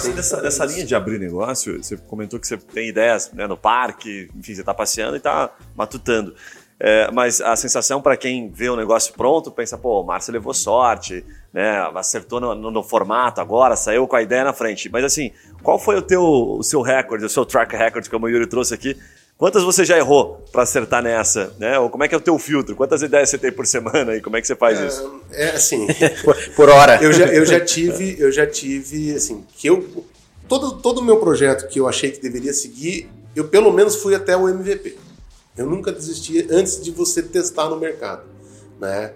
[0.00, 3.56] Marcelo, dessa, dessa linha de abrir negócio, você comentou que você tem ideias né, no
[3.56, 6.34] parque, enfim, você está passeando e está matutando.
[6.82, 10.54] É, mas a sensação para quem vê o negócio pronto, pensa, pô, o Márcio levou
[10.54, 11.78] sorte, né?
[11.94, 14.88] Acertou no, no, no, formato agora, saiu com a ideia na frente.
[14.88, 15.30] Mas assim,
[15.62, 18.72] qual foi o teu o seu recorde, o seu track record, como o Yuri trouxe
[18.72, 18.96] aqui?
[19.40, 21.54] Quantas você já errou para acertar nessa?
[21.58, 21.78] Né?
[21.78, 22.76] Ou como é que é o teu filtro?
[22.76, 25.20] Quantas ideias você tem por semana e como é que você faz é, isso?
[25.32, 25.86] É assim.
[26.22, 27.02] por, por, hora.
[27.02, 30.04] Eu já, eu já tive, eu já tive, assim, que eu.
[30.46, 34.14] Todo, todo o meu projeto que eu achei que deveria seguir, eu pelo menos fui
[34.14, 34.98] até o MVP.
[35.56, 38.24] Eu nunca desisti antes de você testar no mercado,
[38.78, 39.14] né?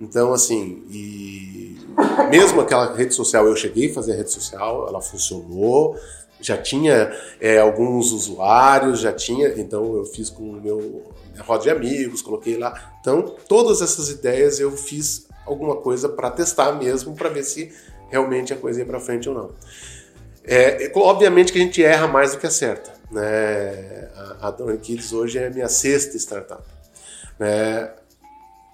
[0.00, 1.76] Então, assim, e
[2.30, 5.98] mesmo aquela rede social, eu cheguei a fazer a rede social, ela funcionou,
[6.40, 11.04] já tinha é, alguns usuários, já tinha, então eu fiz com o meu
[11.40, 12.96] roda de amigos, coloquei lá.
[13.00, 17.72] Então, todas essas ideias eu fiz alguma coisa para testar mesmo, para ver se
[18.10, 19.50] realmente a coisa ia para frente ou não.
[20.44, 22.92] É, obviamente que a gente erra mais do que acerta.
[23.10, 24.08] Né?
[24.14, 26.62] A, a Dona Kids hoje é a minha sexta startup.
[27.38, 27.90] Né?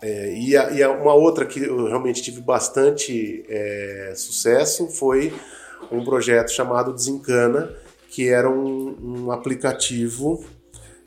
[0.02, 5.32] É, e, a, e a uma outra que eu realmente tive bastante é, sucesso foi
[5.92, 7.72] um projeto chamado Desencana,
[8.08, 10.44] que era um, um aplicativo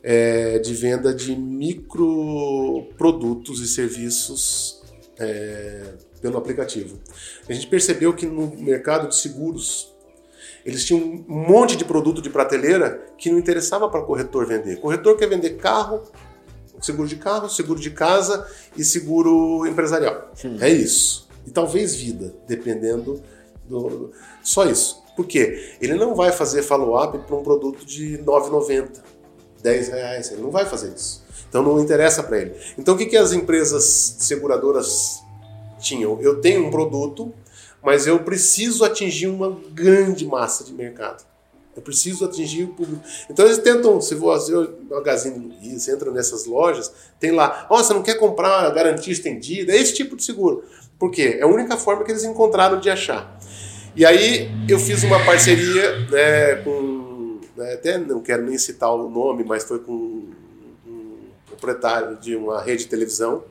[0.01, 4.81] é, de venda de microprodutos e serviços
[5.17, 6.97] é, pelo aplicativo.
[7.47, 9.93] A gente percebeu que no mercado de seguros
[10.65, 14.79] eles tinham um monte de produto de prateleira que não interessava para corretor vender.
[14.79, 16.01] Corretor quer vender carro,
[16.81, 20.31] seguro de carro, seguro de casa e seguro empresarial.
[20.33, 20.57] Sim.
[20.59, 21.29] É isso.
[21.45, 23.21] E talvez vida, dependendo
[23.67, 24.11] do.
[24.43, 25.03] Só isso.
[25.15, 25.75] Por quê?
[25.81, 29.01] Ele não vai fazer follow-up para um produto de R$ 9,90,
[29.61, 30.31] 10 reais.
[30.31, 31.23] Ele não vai fazer isso.
[31.47, 32.53] Então não interessa para ele.
[32.77, 35.23] Então o que, que as empresas seguradoras
[35.79, 36.19] tinham?
[36.21, 37.33] Eu tenho um produto
[37.85, 41.23] mas eu preciso atingir uma grande massa de mercado.
[41.75, 43.03] Eu preciso atingir o público.
[43.29, 47.93] Então eles tentam, se você o Magazine Luiza entra nessas lojas, tem lá, oh, você
[47.93, 50.63] não quer comprar garantia estendida, é esse tipo de seguro.
[50.97, 51.37] Por quê?
[51.39, 53.37] É a única forma que eles encontraram de achar.
[53.95, 59.09] E aí eu fiz uma parceria né, com, né, até não quero nem citar o
[59.09, 59.93] nome, mas foi com
[60.85, 63.43] um proprietário de uma rede de televisão,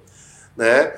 [0.57, 0.93] né?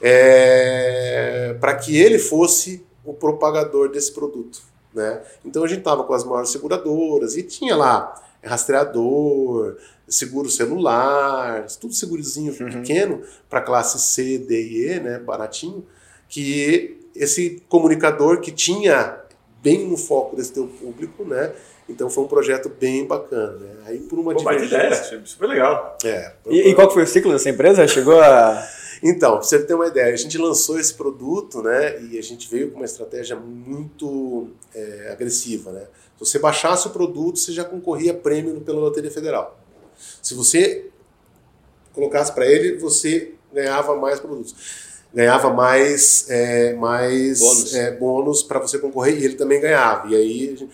[0.00, 4.60] é, para que ele fosse o propagador desse produto.
[4.94, 5.20] Né?
[5.44, 9.76] Então a gente estava com as maiores seguradoras e tinha lá rastreador,
[10.08, 12.70] seguro celular, tudo segurizinho uhum.
[12.70, 15.84] pequeno para classe C, D e E, né, baratinho,
[16.28, 19.18] que esse comunicador que tinha
[19.62, 21.52] bem no foco desse teu público, né?
[21.88, 23.74] Então foi um projeto bem bacana, né?
[23.86, 25.96] Aí por uma Pô, divergência, super legal.
[26.04, 26.32] É.
[26.46, 27.86] E, e, qual foi o ciclo dessa empresa?
[27.88, 28.62] Chegou a
[29.02, 32.00] então, pra você ter uma ideia, a gente lançou esse produto, né?
[32.02, 35.86] E a gente veio com uma estratégia muito é, agressiva, né?
[36.18, 39.58] Se você baixasse o produto, você já concorria a prêmio pela Loteria Federal.
[40.22, 40.86] Se você
[41.92, 44.54] colocasse para ele, você ganhava mais produtos.
[45.12, 50.08] Ganhava mais, é, mais bônus, é, bônus para você concorrer e ele também ganhava.
[50.08, 50.68] E aí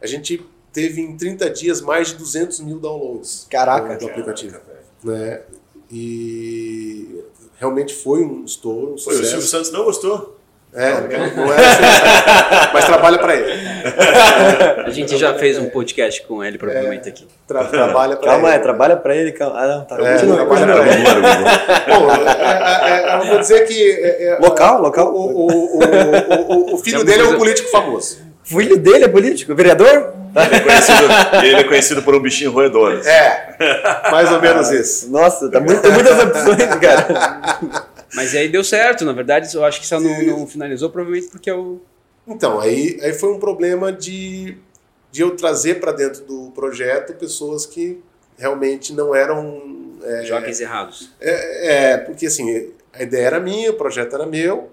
[0.00, 4.52] a gente teve em 30 dias mais de 200 mil downloads Caraca, do, do aplicativo.
[4.52, 5.42] Caraca, né?
[5.90, 7.24] E
[7.56, 10.37] realmente foi um estouro, um Foi, o Silvio Santos não gostou.
[10.74, 13.52] É, não, não é assim, mas trabalha para ele.
[14.84, 17.26] A gente já fez um podcast com ele, provavelmente é, aqui.
[17.46, 18.36] Tra trabalha para ele.
[18.36, 19.32] Calma, é, trabalha para ele.
[19.32, 19.58] Calma.
[19.58, 19.96] Ah, não, tá.
[19.96, 20.76] É, continua, continua.
[20.76, 21.02] Pra ele.
[21.86, 24.36] Bom, é, é, é, eu vou dizer que.
[24.40, 25.14] local, local.
[25.14, 28.18] O, o, o, o filho dele é um político famoso.
[28.44, 29.54] O filho dele é político?
[29.54, 30.12] Vereador?
[30.36, 31.04] Ele é conhecido,
[31.42, 33.00] ele é conhecido por um bichinho roedor.
[33.04, 35.10] É, mais ou menos isso.
[35.10, 37.58] Nossa, tá muito, tem muitas opções, cara.
[38.14, 41.50] Mas aí deu certo, na verdade, eu acho que só não, não finalizou, provavelmente porque
[41.50, 41.80] eu.
[42.26, 44.56] Então, aí, aí foi um problema de,
[45.10, 48.02] de eu trazer para dentro do projeto pessoas que
[48.36, 49.96] realmente não eram.
[50.02, 51.10] É, Jogos errados.
[51.20, 54.70] É, é, porque assim, a ideia era minha, o projeto era meu,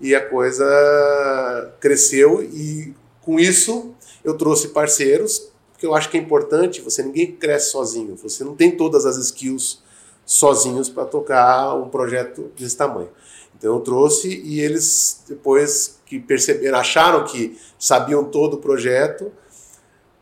[0.00, 6.20] e a coisa cresceu, e com isso eu trouxe parceiros, porque eu acho que é
[6.20, 9.82] importante, você ninguém cresce sozinho, você não tem todas as skills
[10.28, 13.08] sozinhos para tocar um projeto desse tamanho.
[13.56, 19.32] Então eu trouxe e eles depois que perceberam, acharam que sabiam todo o projeto,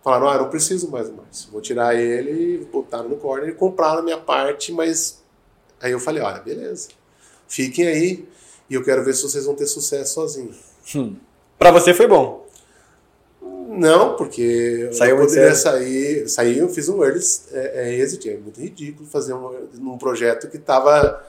[0.05, 4.03] falaram, ah, não preciso mais mais, vou tirar ele, botaram no corner e compraram a
[4.03, 5.21] minha parte, mas
[5.81, 6.89] aí eu falei, olha, beleza,
[7.49, 8.29] fiquem aí
[8.71, 10.57] e eu quero ver se vocês vão ter sucesso sozinhos.
[10.95, 11.17] Hum.
[11.59, 12.46] Para você foi bom?
[13.77, 17.21] Não, porque Saiu eu poderia sair, sair, eu fiz um early
[17.53, 21.25] é, é, exit, é muito ridículo fazer um, um projeto que estava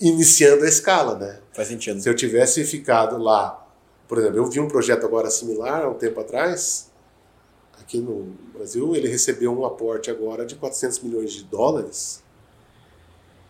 [0.00, 1.38] iniciando a escala, né?
[1.52, 2.00] Faz sentido.
[2.00, 3.66] Se eu tivesse ficado lá,
[4.08, 6.90] por exemplo, eu vi um projeto agora similar há um tempo atrás,
[7.80, 12.22] aqui no Brasil, ele recebeu um aporte agora de 400 milhões de dólares.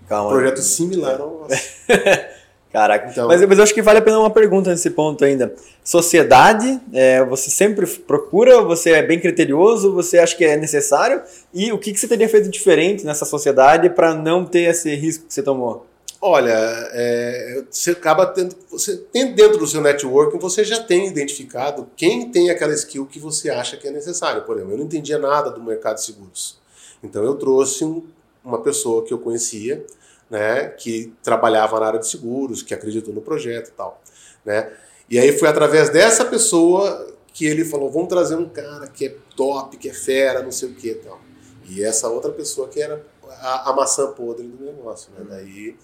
[0.08, 0.30] Calma.
[0.30, 1.54] Um projeto similar ao nosso.
[2.72, 5.54] Caraca, então, mas, mas eu acho que vale a pena uma pergunta nesse ponto ainda.
[5.84, 11.20] Sociedade, é, você sempre procura, você é bem criterioso, você acha que é necessário?
[11.52, 15.26] E o que, que você teria feito diferente nessa sociedade para não ter esse risco
[15.26, 15.86] que você tomou?
[16.18, 16.54] Olha,
[16.92, 18.56] é, você acaba tendo.
[18.70, 23.18] Você tem dentro do seu networking, você já tem identificado quem tem aquela skill que
[23.18, 24.44] você acha que é necessário.
[24.44, 26.58] Por exemplo, eu não entendia nada do mercado de seguros.
[27.02, 28.02] Então eu trouxe um,
[28.42, 29.84] uma pessoa que eu conhecia
[30.32, 34.02] né, que trabalhava na área de seguros, que acreditou no projeto e tal,
[34.42, 34.72] né?
[35.10, 39.16] E aí foi através dessa pessoa que ele falou, vamos trazer um cara que é
[39.36, 41.20] top, que é fera, não sei o que tal.
[41.68, 45.26] E essa outra pessoa que era a, a maçã podre do negócio, né?
[45.28, 45.76] Daí,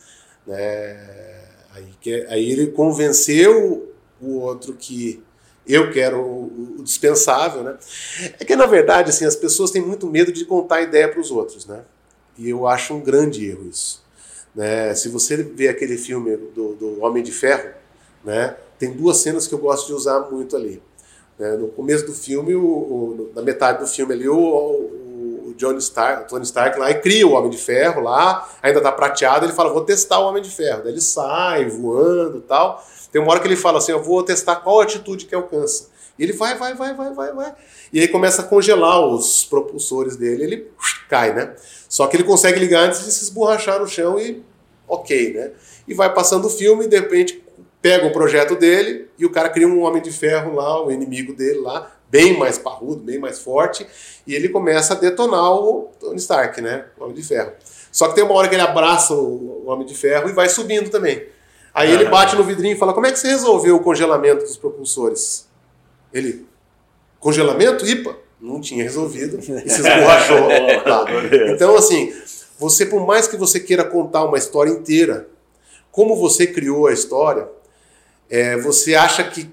[0.47, 5.23] né, aí, que, aí ele convenceu o outro que
[5.67, 7.77] eu quero o, o dispensável, né?
[8.41, 11.21] É que na verdade assim as pessoas têm muito medo de contar a ideia para
[11.21, 11.85] os outros, né?
[12.39, 14.08] E eu acho um grande erro isso.
[14.55, 14.95] Né?
[14.95, 17.71] Se você vê aquele filme do, do Homem de Ferro,
[18.25, 18.57] né?
[18.79, 20.81] Tem duas cenas que eu gosto de usar muito ali.
[21.39, 21.57] Né?
[21.57, 26.23] No começo do filme, o, o, na metade do filme ali, o, o Johnny Stark,
[26.23, 29.73] o Tony Stark lá cria o Homem de Ferro lá, ainda tá prateado, ele fala,
[29.73, 30.83] vou testar o Homem de Ferro.
[30.85, 32.85] Daí ele sai voando tal.
[33.11, 35.89] Tem uma hora que ele fala assim, eu vou testar qual altitude que alcança.
[36.19, 37.55] E ele vai, vai, vai, vai, vai, vai.
[37.93, 40.71] E aí começa a congelar os propulsores dele, ele
[41.09, 41.55] cai, né?
[41.89, 44.43] Só que ele consegue ligar antes de se esborrachar no chão e
[44.87, 45.51] ok, né?
[45.87, 47.43] E vai passando o filme, de repente
[47.81, 51.33] pega o projeto dele e o cara cria um Homem de Ferro lá, o inimigo
[51.33, 53.87] dele lá, bem mais parrudo, bem mais forte,
[54.27, 56.87] e ele começa a detonar o Tony Stark, né?
[56.99, 57.53] O Homem de Ferro.
[57.93, 60.91] Só que tem uma hora que ele abraça o Homem de Ferro e vai subindo
[60.91, 61.27] também.
[61.73, 64.57] Aí ele bate no vidrinho e fala: Como é que você resolveu o congelamento dos
[64.57, 65.48] propulsores?
[66.12, 66.47] Ele,
[67.21, 67.87] congelamento?
[67.87, 68.16] IPA?
[68.40, 70.49] Não tinha resolvido e se esborrachou.
[70.87, 71.05] lá.
[71.53, 72.12] Então, assim,
[72.59, 75.29] você, por mais que você queira contar uma história inteira,
[75.90, 77.49] como você criou a história,
[78.31, 79.51] é, você acha que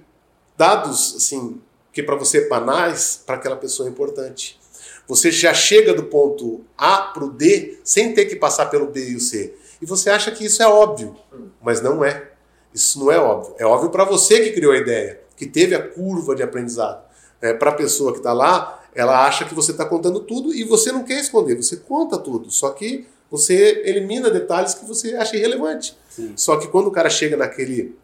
[0.57, 4.59] dados assim que para você é banais, para aquela pessoa é importante.
[5.07, 9.11] Você já chega do ponto A para o D sem ter que passar pelo B
[9.11, 9.55] e o C.
[9.81, 11.15] E você acha que isso é óbvio,
[11.61, 12.31] mas não é.
[12.73, 13.55] Isso não é óbvio.
[13.57, 17.03] É óbvio para você que criou a ideia, que teve a curva de aprendizado.
[17.41, 20.63] É, para a pessoa que está lá, ela acha que você está contando tudo e
[20.63, 22.49] você não quer esconder, você conta tudo.
[22.49, 25.97] Só que você elimina detalhes que você acha irrelevante.
[26.09, 26.33] Sim.
[26.35, 27.95] Só que quando o cara chega naquele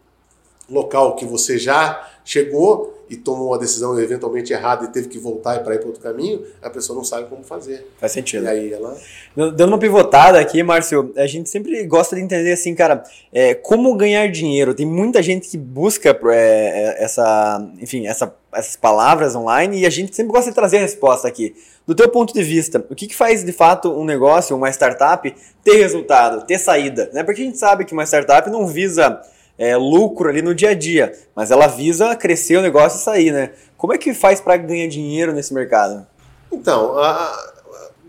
[0.70, 5.62] local que você já chegou e tomou uma decisão eventualmente errada e teve que voltar
[5.62, 7.86] para ir para outro caminho, a pessoa não sabe como fazer.
[7.98, 8.44] Faz sentido.
[8.44, 8.96] E aí ela.
[9.36, 13.94] Dando uma pivotada aqui, Márcio, a gente sempre gosta de entender assim, cara, é, como
[13.96, 14.72] ganhar dinheiro.
[14.72, 19.90] Tem muita gente que busca é, é, essa, enfim, essa, essas palavras online e a
[19.90, 21.54] gente sempre gosta de trazer a resposta aqui.
[21.86, 25.34] Do teu ponto de vista, o que, que faz de fato um negócio, uma startup,
[25.62, 27.10] ter resultado, ter saída?
[27.12, 27.22] Né?
[27.22, 29.20] Porque a gente sabe que uma startup não visa
[29.58, 33.32] é, lucro ali no dia a dia, mas ela visa crescer o negócio e sair,
[33.32, 33.52] né?
[33.76, 36.06] Como é que faz para ganhar dinheiro nesse mercado?
[36.50, 37.52] Então, a, a,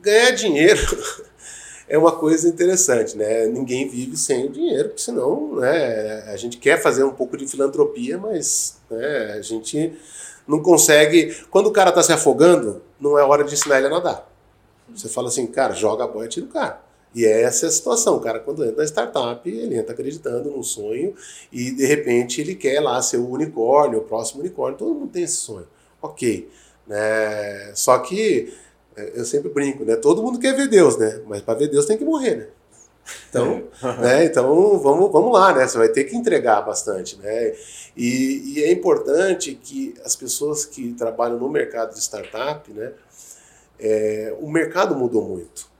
[0.01, 0.81] ganhar dinheiro
[1.87, 3.45] é uma coisa interessante, né?
[3.47, 7.47] Ninguém vive sem o dinheiro, porque senão né, a gente quer fazer um pouco de
[7.47, 9.93] filantropia, mas né, a gente
[10.47, 11.35] não consegue.
[11.49, 14.29] Quando o cara está se afogando, não é hora de ensinar ele a nadar.
[14.93, 16.82] Você fala assim, cara, joga a boia e tira o cara.
[17.13, 18.17] E é essa a situação.
[18.17, 21.13] O cara, quando entra na startup, ele entra acreditando num sonho
[21.51, 24.77] e, de repente, ele quer lá ser o unicórnio, o próximo unicórnio.
[24.77, 25.67] Todo mundo tem esse sonho.
[26.01, 26.49] Ok.
[26.87, 27.71] Né?
[27.75, 28.53] Só que,
[28.95, 29.95] é, eu sempre brinco, né?
[29.95, 31.21] Todo mundo quer ver Deus, né?
[31.27, 32.47] Mas para ver Deus tem que morrer, né?
[33.29, 33.63] Então,
[33.99, 34.25] né?
[34.25, 35.67] então vamos, vamos lá, né?
[35.67, 37.53] Você vai ter que entregar bastante, né?
[37.95, 42.91] E, e, é importante que as pessoas que trabalham no mercado de startup, né?
[43.79, 45.72] É, o mercado mudou muito.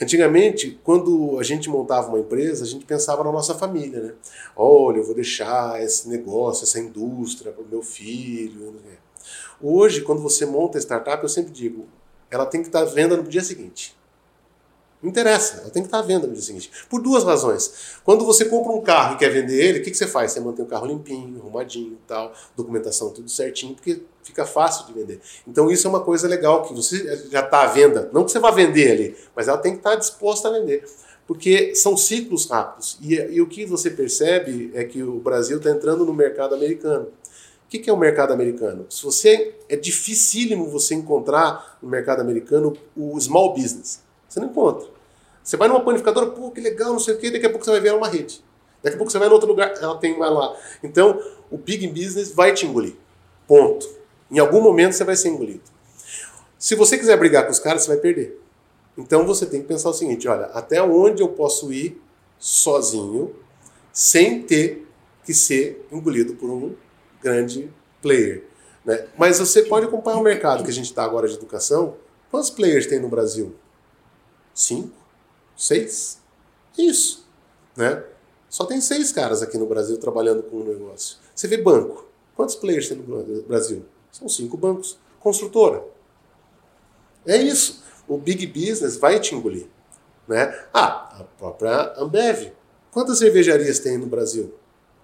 [0.00, 4.14] Antigamente, quando a gente montava uma empresa, a gente pensava na nossa família, né?
[4.54, 8.74] Olha, eu vou deixar esse negócio, essa indústria para o meu filho.
[9.60, 11.86] Hoje, quando você monta a startup, eu sempre digo,
[12.30, 13.96] ela tem que estar venda no dia seguinte.
[15.06, 16.68] Não interessa, ela tem que estar à venda no dia seguinte.
[16.90, 18.00] Por duas razões.
[18.02, 20.32] Quando você compra um carro e quer vender ele, o que, que você faz?
[20.32, 25.20] Você mantém o carro limpinho, arrumadinho tal, documentação tudo certinho, porque fica fácil de vender.
[25.46, 28.10] Então isso é uma coisa legal, que você já está à venda.
[28.12, 30.84] Não que você vá vender ali, mas ela tem que estar disposta a vender.
[31.24, 32.98] Porque são ciclos rápidos.
[33.00, 37.04] E, e o que você percebe é que o Brasil está entrando no mercado americano.
[37.04, 38.86] O que, que é o mercado americano?
[38.90, 44.04] Se você é dificílimo você encontrar no mercado americano o small business.
[44.28, 44.95] Você não encontra.
[45.46, 47.70] Você vai numa panificadora, pô, que legal, não sei o quê, daqui a pouco você
[47.70, 48.44] vai ver ela uma rede.
[48.82, 50.56] Daqui a pouco você vai em outro lugar, ela tem mais lá.
[50.82, 52.96] Então, o big business vai te engolir.
[53.46, 53.88] Ponto.
[54.28, 55.62] Em algum momento você vai ser engolido.
[56.58, 58.42] Se você quiser brigar com os caras, você vai perder.
[58.98, 62.02] Então você tem que pensar o seguinte: olha, até onde eu posso ir
[62.40, 63.32] sozinho,
[63.92, 64.84] sem ter
[65.24, 66.74] que ser engolido por um
[67.22, 67.70] grande
[68.02, 68.42] player.
[68.84, 69.06] Né?
[69.16, 71.94] Mas você pode acompanhar o mercado que a gente está agora de educação.
[72.32, 73.54] Quantos players tem no Brasil?
[74.52, 75.05] Cinco?
[75.56, 76.20] Seis?
[76.76, 77.26] Isso.
[77.76, 78.04] Né?
[78.48, 81.18] Só tem seis caras aqui no Brasil trabalhando com o negócio.
[81.34, 82.06] Você vê banco.
[82.34, 83.84] Quantos players tem no Brasil?
[84.12, 84.98] São cinco bancos.
[85.18, 85.82] Construtora.
[87.26, 87.82] É isso.
[88.06, 89.66] O big business vai te engolir.
[90.28, 90.54] Né?
[90.72, 92.52] Ah, a própria Ambev.
[92.90, 94.54] Quantas cervejarias tem no Brasil?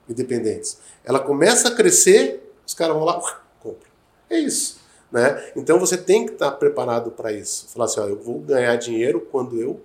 [0.09, 0.79] Independentes.
[1.05, 3.21] Ela começa a crescer, os caras vão lá,
[3.61, 3.89] compra.
[4.31, 4.81] É isso.
[5.11, 5.53] Né?
[5.55, 7.69] Então você tem que estar preparado para isso.
[7.69, 9.81] Falar assim, ó, eu vou ganhar dinheiro quando eu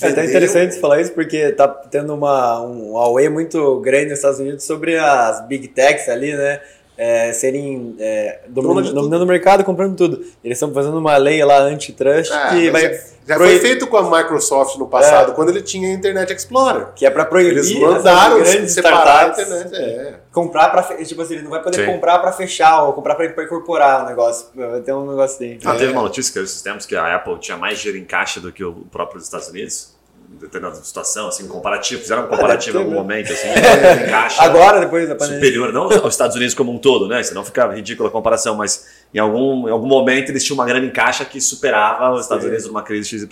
[0.00, 4.18] é até interessante você falar isso porque tá tendo uma, um Huawei muito grande nos
[4.18, 6.60] Estados Unidos sobre as Big Techs ali, né?
[6.98, 10.16] é, serem é, dominando, dominando o mercado, comprando tudo.
[10.42, 12.92] Eles estão fazendo uma lei lá antitrust É, que vai.
[12.92, 15.34] já, já proib- foi feito com a Microsoft no passado, É.
[15.34, 16.88] quando ele tinha Internet Explorer.
[16.96, 19.74] Que é pra proibir Eles mandaram grandes separar a internet.
[19.76, 20.14] É.
[20.32, 20.82] comprar pra.
[20.82, 21.92] fe- Tipo assim, ele não vai poder Sim.
[21.92, 24.46] comprar pra fechar ou comprar pra, pra incorporar o negócio.
[24.54, 25.68] Vai ter um negócio dentro.
[25.68, 25.78] Ah, É.
[25.78, 28.50] teve uma notícia que esses tempos que a Apple tinha mais dinheiro em caixa do
[28.52, 29.96] que o próprio Estados Unidos.
[30.40, 32.00] Determinada situação, assim, comparativo.
[32.00, 33.48] Fizeram um comparativo em algum momento, assim,
[34.06, 34.42] em caixa.
[34.42, 35.38] Agora, depois da pandemia.
[35.40, 37.22] superior, não aos Estados Unidos como um todo, né?
[37.22, 40.86] Senão fica ridícula a comparação, mas em algum, em algum momento eles tinham uma grana
[40.86, 43.26] em caixa que superava os Estados Unidos numa crise XYZ É,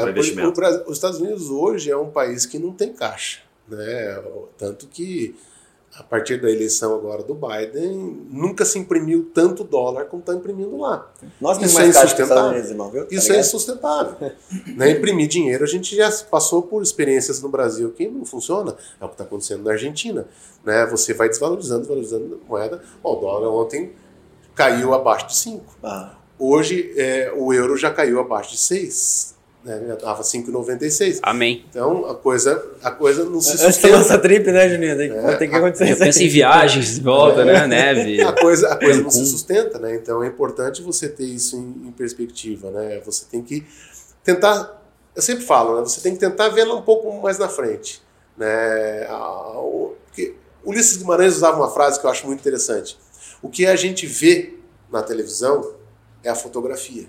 [0.00, 0.48] para o- investimento.
[0.48, 3.40] o Brasil- os Estados Unidos hoje é um país que não tem caixa.
[3.68, 4.20] Né?
[4.56, 5.34] Tanto que,
[5.98, 10.76] a partir da eleição agora do Biden, nunca se imprimiu tanto dólar como está imprimindo
[10.76, 11.10] lá.
[11.40, 12.50] Nós Isso é insustentável.
[12.50, 13.06] Unidos, irmão, viu?
[13.06, 14.32] Tá Isso é insustentável.
[14.76, 14.90] né?
[14.90, 18.76] Imprimir dinheiro, a gente já passou por experiências no Brasil que não funciona.
[19.00, 20.26] É o que está acontecendo na Argentina.
[20.64, 20.86] Né?
[20.86, 22.82] Você vai desvalorizando, desvalorizando a moeda.
[23.02, 23.92] Ó, o dólar ontem
[24.54, 25.64] caiu abaixo de 5.
[25.82, 29.35] Ah, Hoje é, o euro já caiu abaixo de 6.
[29.66, 29.82] Né?
[29.88, 31.18] Já estava 5,96.
[31.24, 31.64] Amém.
[31.68, 33.98] Então a coisa, a coisa não se Antes da sustenta.
[33.98, 34.96] nossa trip, né, Juninho?
[34.96, 37.66] Tem, É, tem que acontecer Eu penso em viagens de volta, né?
[37.66, 38.22] Neve.
[38.22, 39.96] A coisa, a coisa não se sustenta, né?
[39.96, 43.00] Então é importante você ter isso em, em perspectiva, né?
[43.04, 43.66] Você tem que
[44.22, 44.80] tentar,
[45.16, 45.80] eu sempre falo, né?
[45.80, 48.00] Você tem que tentar vê-la um pouco mais na frente,
[48.38, 49.08] né?
[50.04, 52.96] Porque Ulisses Guimarães usava uma frase que eu acho muito interessante.
[53.42, 54.54] O que a gente vê
[54.92, 55.74] na televisão
[56.22, 57.08] é a fotografia.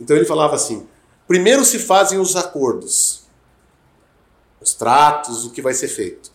[0.00, 0.86] Então ele falava assim:
[1.28, 3.22] primeiro se fazem os acordos,
[4.60, 6.32] os tratos, o que vai ser feito.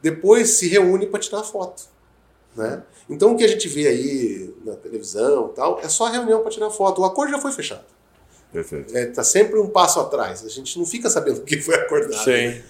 [0.00, 1.84] Depois se reúne para tirar foto.
[2.54, 2.82] Né?
[3.08, 6.70] Então o que a gente vê aí na televisão tal é só reunião para tirar
[6.70, 7.00] foto.
[7.00, 7.93] O acordo já foi fechado.
[8.54, 8.96] Perfeito.
[8.96, 10.44] Está sempre um passo atrás.
[10.44, 12.22] A gente não fica sabendo o que foi acordado.
[12.22, 12.62] Sim.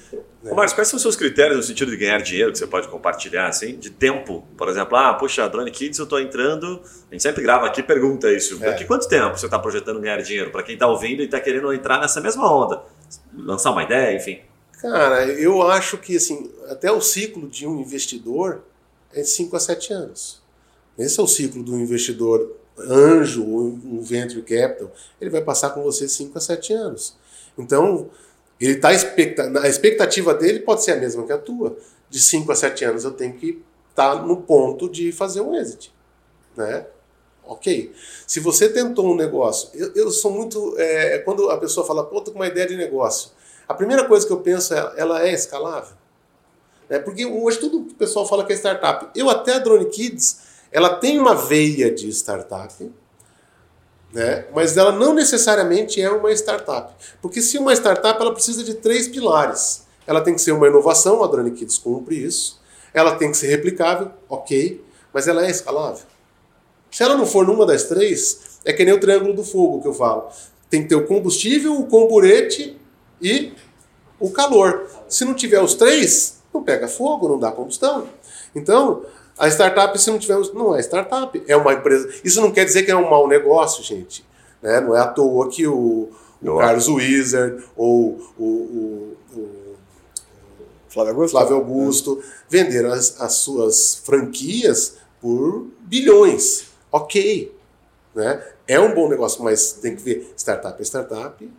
[0.43, 2.89] Ô, Marcos, quais são os seus critérios no sentido de ganhar dinheiro que você pode
[2.89, 4.43] compartilhar, assim, de tempo?
[4.57, 7.83] Por exemplo, ah, puxa, Drone Kids, eu tô entrando, a gente sempre grava aqui e
[7.83, 8.57] pergunta isso.
[8.65, 8.71] É.
[8.71, 10.51] Daqui quanto tempo você está projetando ganhar dinheiro?
[10.51, 12.83] Para quem está ouvindo e está querendo entrar nessa mesma onda,
[13.37, 14.41] lançar uma ideia, enfim.
[14.81, 18.63] Cara, eu acho que assim, até o ciclo de um investidor
[19.13, 20.43] é de 5 a 7 anos.
[20.99, 24.91] Esse é o ciclo do investidor anjo, ou um venture capital.
[25.21, 27.17] Ele vai passar com você 5 a 7 anos.
[27.57, 28.11] Então,
[28.61, 31.77] ele tá expecta a expectativa dele pode ser a mesma que a tua.
[32.09, 35.93] De 5 a 7 anos eu tenho que estar no ponto de fazer um exit.
[36.57, 36.87] Né?
[37.45, 37.93] Ok.
[38.27, 40.75] Se você tentou um negócio, eu, eu sou muito.
[40.79, 43.31] é, quando a pessoa fala, pô, tô com uma ideia de negócio.
[43.69, 45.95] A primeira coisa que eu penso é, ela é escalável?
[46.89, 49.09] É, porque hoje tudo o pessoal fala que é startup.
[49.19, 50.41] Eu até a Drone Kids,
[50.75, 52.91] ela tem uma veia de startup,
[54.13, 54.45] né?
[54.53, 56.93] mas ela não necessariamente é uma startup.
[57.23, 59.85] Porque se uma startup, ela precisa de três pilares.
[60.05, 62.61] Ela tem que ser uma inovação, a Drone Kids cumpre isso.
[62.93, 66.05] Ela tem que ser replicável, ok, mas ela é escalável.
[66.91, 69.87] Se ela não for numa das três, é que nem o triângulo do fogo que
[69.87, 70.29] eu falo.
[70.69, 72.77] Tem que ter o combustível, o comburete
[73.23, 73.53] e
[74.19, 74.89] o calor.
[75.09, 78.09] Se não tiver os três, não pega fogo, não dá combustão.
[78.57, 79.05] Então,
[79.39, 80.53] a startup, se não tiver os.
[80.53, 82.09] Não é startup, é uma empresa.
[82.25, 84.25] Isso não quer dizer que é um mau negócio, gente.
[84.63, 84.81] Né?
[84.81, 86.11] Não é à toa que o,
[86.43, 89.75] o Carlos Wizard ou o, o- o
[90.89, 91.33] Flávio Augusto?
[91.37, 96.67] Flávio Augusto venderam as, as suas franquias por bilhões.
[96.93, 97.55] Ok.
[98.15, 98.43] Né?
[98.69, 101.51] É um bom negócio, mas tem que ver startup é startup.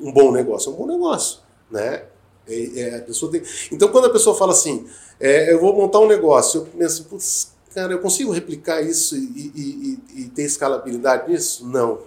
[0.00, 1.38] Um bom negócio é um bom negócio.
[1.70, 2.02] Né?
[2.48, 3.42] É- é, a pessoa tem...
[3.70, 4.86] Então, quando a pessoa fala assim,
[5.20, 9.20] é, eu vou montar um negócio, eu penso, putz, cara, eu consigo replicar isso e,
[9.54, 11.66] e- e- e ter escalabilidade nisso?
[11.68, 11.98] Não.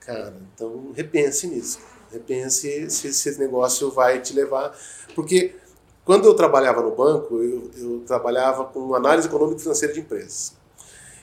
[0.00, 1.78] Cara, então repense nisso.
[2.10, 4.74] Repense se esse negócio vai te levar.
[5.14, 5.54] Porque
[6.04, 10.54] quando eu trabalhava no banco, eu, eu trabalhava com análise econômica e financeira de empresas.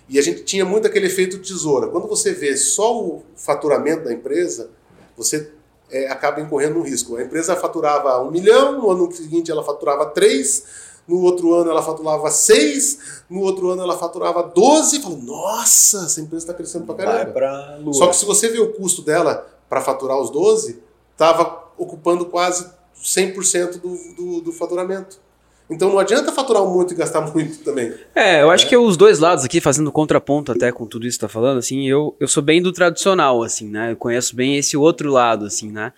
[0.08, 1.88] E a gente tinha muito aquele efeito tesoura.
[1.88, 4.69] Quando você vê só o faturamento da empresa,
[5.17, 5.51] você
[5.89, 7.15] é, acaba incorrendo um risco.
[7.15, 10.63] A empresa faturava um milhão, no ano seguinte ela faturava três,
[11.07, 15.01] no outro ano ela faturava seis, no outro ano ela faturava 12.
[15.01, 17.23] Fala, nossa, essa empresa está crescendo pra caramba.
[17.23, 17.93] Vai pra lua.
[17.93, 22.69] Só que se você vê o custo dela para faturar os 12, estava ocupando quase
[23.03, 25.19] 100% do, do, do faturamento.
[25.69, 27.93] Então não adianta faturar muito e gastar muito também.
[28.13, 31.25] É, eu acho que os dois lados aqui, fazendo contraponto até com tudo isso que
[31.25, 33.91] tá falando, assim, eu, eu sou bem do tradicional, assim, né?
[33.91, 35.91] Eu conheço bem esse outro lado, assim, né?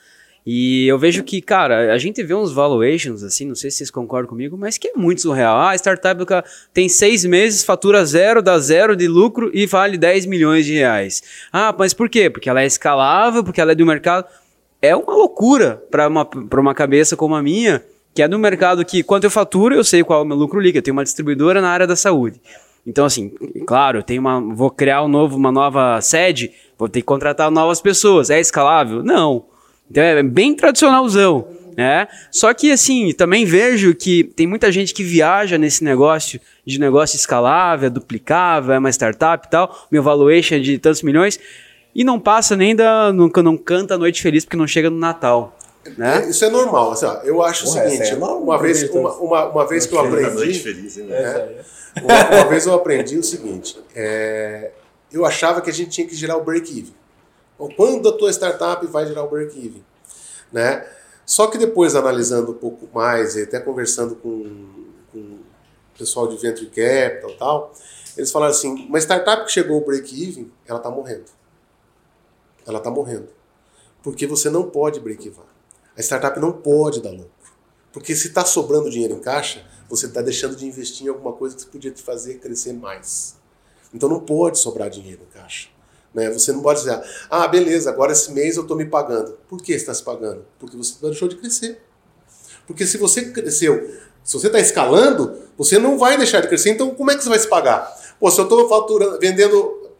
[0.49, 3.91] E eu vejo que, cara, a gente vê uns valuations, assim, não sei se vocês
[3.91, 5.57] concordam comigo, mas que é muito surreal.
[5.57, 6.23] Ah, a startup
[6.73, 11.21] tem seis meses, fatura zero, dá zero de lucro e vale 10 milhões de reais.
[11.51, 12.29] Ah, mas por quê?
[12.29, 14.25] Porque ela é escalável, porque ela é do mercado.
[14.81, 17.83] É uma loucura para uma, uma cabeça como a minha,
[18.15, 20.61] que é do mercado que, quanto eu faturo, eu sei qual é o meu lucro
[20.61, 20.77] líquido.
[20.77, 22.39] Eu tenho uma distribuidora na área da saúde.
[22.85, 23.33] Então, assim,
[23.65, 27.81] claro, tenho uma, vou criar um novo, uma nova sede, vou ter que contratar novas
[27.81, 28.29] pessoas.
[28.29, 29.03] É escalável?
[29.03, 29.56] Não.
[29.89, 31.47] Então é bem tradicionalzão.
[31.77, 32.07] Né?
[32.31, 37.15] Só que assim, também vejo que tem muita gente que viaja nesse negócio de negócio
[37.15, 41.39] escalável, é duplicável, é uma startup e tal, meu valuation é de tantos milhões,
[41.93, 43.11] e não passa nem da.
[43.13, 45.57] Não, não canta a noite feliz porque não chega no Natal.
[45.97, 46.25] Né?
[46.25, 46.91] É, isso é normal.
[46.91, 49.95] Assim, ó, eu acho Porra, o seguinte: é uma, vez, uma, uma, uma, vez que
[49.95, 50.35] eu aprendi.
[50.35, 51.47] Noite feliz, hein, né?
[52.03, 54.71] uma, uma, vez eu aprendi o seguinte: é,
[55.11, 56.93] eu achava que a gente tinha que gerar o break-even.
[57.75, 59.83] Quando a tua startup vai gerar o break-even?
[60.51, 60.87] Né?
[61.25, 65.39] Só que depois, analisando um pouco mais, e até conversando com, com o
[65.97, 67.73] pessoal de Venture Capital e tal,
[68.15, 71.25] eles falaram assim, uma startup que chegou ao break-even, ela está morrendo.
[72.65, 73.27] Ela está morrendo.
[74.01, 75.43] Porque você não pode break-even.
[75.97, 77.31] A startup não pode dar lucro.
[77.91, 81.55] Porque se está sobrando dinheiro em caixa, você está deixando de investir em alguma coisa
[81.57, 83.35] que podia te fazer crescer mais.
[83.93, 85.69] Então não pode sobrar dinheiro em caixa.
[86.17, 86.31] Né?
[86.31, 86.99] Você não pode dizer,
[87.29, 89.37] ah, beleza, agora esse mês eu estou me pagando.
[89.47, 90.43] Por que você está se pagando?
[90.57, 91.79] Porque você deixou de crescer.
[92.65, 93.87] Porque se você cresceu,
[94.23, 97.29] se você está escalando, você não vai deixar de crescer, então como é que você
[97.29, 97.95] vai se pagar?
[98.19, 99.91] Pô, se eu estou vendendo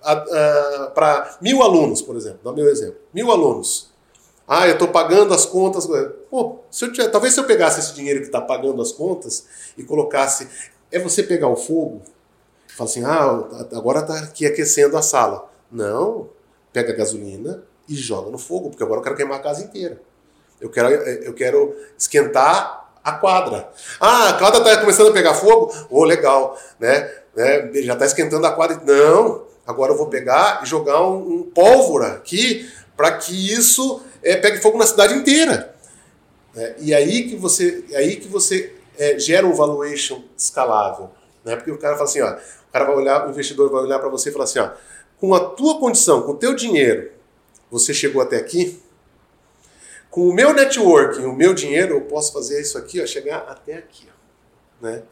[0.96, 3.92] para mil alunos, por exemplo, dá meu exemplo, mil alunos.
[4.48, 5.88] Ah, eu estou pagando as contas.
[6.32, 9.46] Pô, se eu tiver, talvez se eu pegasse esse dinheiro que está pagando as contas
[9.78, 10.48] e colocasse.
[10.90, 12.02] É você pegar o fogo
[12.78, 15.50] falar assim: ah, agora está aqui aquecendo a sala.
[15.72, 16.30] Não.
[16.72, 20.02] Pega a gasolina e joga no fogo, porque agora eu quero queimar a casa inteira.
[20.60, 23.70] Eu quero, eu quero esquentar a quadra.
[24.00, 25.74] Ah, a quadra está começando a pegar fogo?
[25.90, 26.60] Oh, legal.
[26.80, 27.10] Né?
[27.36, 27.72] né?
[27.82, 28.82] Já está esquentando a quadra.
[28.84, 29.46] Não.
[29.66, 34.60] Agora eu vou pegar e jogar um, um pólvora aqui para que isso é, pegue
[34.60, 35.74] fogo na cidade inteira.
[36.56, 41.12] É, e aí que você, aí que você é, gera um valuation escalável.
[41.46, 41.56] Né?
[41.56, 44.10] Porque o cara fala assim, ó, o cara vai olhar, o investidor vai olhar para
[44.10, 44.70] você e falar assim, ó,
[45.20, 47.12] com a tua condição, com o teu dinheiro,
[47.70, 48.80] você chegou até aqui,
[50.10, 53.76] com o meu networking, o meu dinheiro, eu posso fazer isso aqui, ó, chegar até
[53.76, 54.08] aqui.
[54.10, 55.04] Ó, né?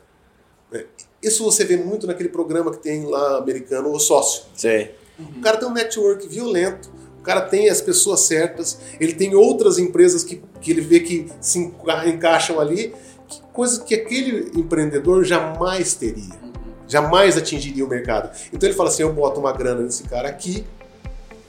[0.71, 0.85] É,
[1.21, 4.45] isso você vê muito naquele programa que tem lá americano, o sócio.
[4.55, 4.89] Sim.
[5.37, 9.77] O cara tem um network violento, o cara tem as pessoas certas, ele tem outras
[9.77, 12.93] empresas que, que ele vê que se encaixam ali,
[13.27, 16.44] que, coisa que aquele empreendedor jamais teria
[16.87, 18.29] jamais atingiria o mercado.
[18.51, 20.65] Então ele fala assim: eu boto uma grana nesse cara aqui,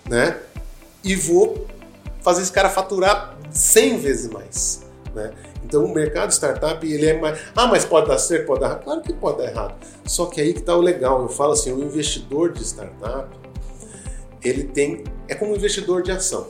[0.09, 0.39] né?
[1.03, 1.66] E vou
[2.20, 4.82] fazer esse cara faturar 100 vezes mais,
[5.14, 5.32] né?
[5.64, 7.39] Então o mercado startup ele é mais.
[7.55, 8.84] Ah, mas pode dar certo, pode dar errado.
[8.84, 9.74] Claro que pode dar errado.
[10.05, 11.22] Só que aí que está o legal.
[11.22, 13.28] Eu falo assim: o investidor de startup
[14.43, 16.47] ele tem é como um investidor de ação,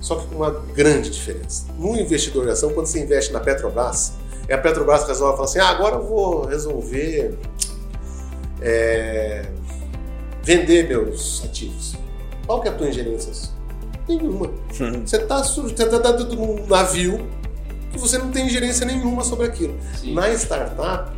[0.00, 1.66] só que com uma grande diferença.
[1.76, 4.12] No investidor de ação, quando você investe na Petrobras,
[4.46, 7.36] é a Petrobras que resolve falar assim: ah, agora eu vou resolver
[8.64, 9.44] é,
[10.42, 11.94] vender meus ativos.
[12.46, 13.52] Qual que é a tua ingerência?
[14.08, 14.46] Nenhuma.
[14.80, 15.06] Uhum.
[15.06, 15.40] Você está
[16.00, 17.26] tá dentro de um navio
[17.92, 19.74] que você não tem ingerência nenhuma sobre aquilo.
[20.00, 20.14] Sim.
[20.14, 21.12] Na startup,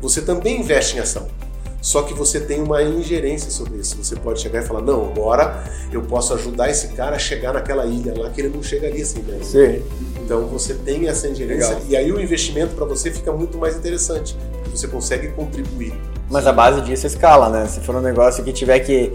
[0.00, 1.28] você também investe em ação.
[1.82, 3.96] Só que você tem uma ingerência sobre isso.
[4.02, 7.86] Você pode chegar e falar: não, agora eu posso ajudar esse cara a chegar naquela
[7.86, 9.38] ilha lá que ele não chegaria assim, né?
[9.42, 9.82] Sim.
[10.26, 11.86] Então você tem essa ingerência Legal.
[11.88, 14.36] e aí o investimento para você fica muito mais interessante.
[14.72, 15.94] Você consegue contribuir.
[16.28, 17.66] Mas a base disso é escala, né?
[17.66, 19.12] Se for um negócio que tiver que,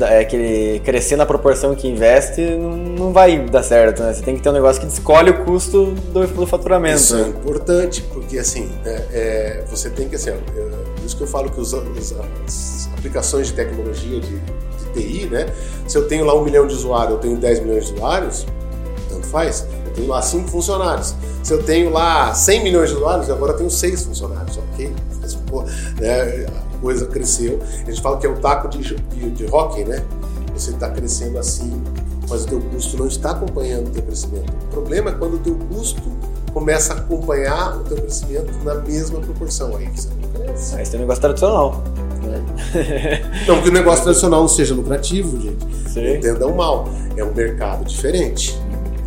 [0.00, 4.12] é, que crescer na proporção que investe, não vai dar certo, né?
[4.12, 6.96] Você tem que ter um negócio que escolhe o custo do, do faturamento.
[6.96, 7.26] Isso é né?
[7.26, 11.48] é importante, porque assim, é, é, você tem que, assim, por isso que eu falo
[11.50, 15.46] que os, as aplicações de tecnologia de, de TI, né?
[15.86, 18.44] Se eu tenho lá um milhão de usuários, eu tenho 10 milhões de usuários,
[19.08, 19.64] tanto faz.
[19.98, 21.14] Tenho lá cinco funcionários.
[21.42, 24.94] Se eu tenho lá 100 milhões de usuários, agora eu tenho seis funcionários, ok?
[26.00, 27.60] né, a coisa cresceu.
[27.82, 30.04] A gente fala que é um taco de, de, de hockey, né?
[30.54, 31.82] Você está crescendo assim,
[32.28, 34.52] mas o teu custo não está acompanhando o teu crescimento.
[34.52, 36.02] O problema é quando o teu custo
[36.52, 39.76] começa a acompanhar o teu crescimento na mesma proporção.
[39.76, 40.76] Aí você não cresce.
[40.76, 41.82] Aí você tem um negócio tradicional.
[42.22, 42.44] Né?
[43.46, 45.64] Não que o negócio tradicional não seja lucrativo, gente.
[45.88, 46.16] Sim.
[46.16, 46.88] Entendam mal.
[47.16, 48.58] É um mercado diferente.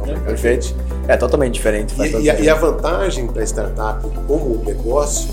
[0.07, 0.67] É Perfeito.
[0.67, 0.75] Diferente.
[1.07, 1.95] É totalmente diferente.
[1.99, 5.29] E, e, a, e, a, vantagem da startup como negócio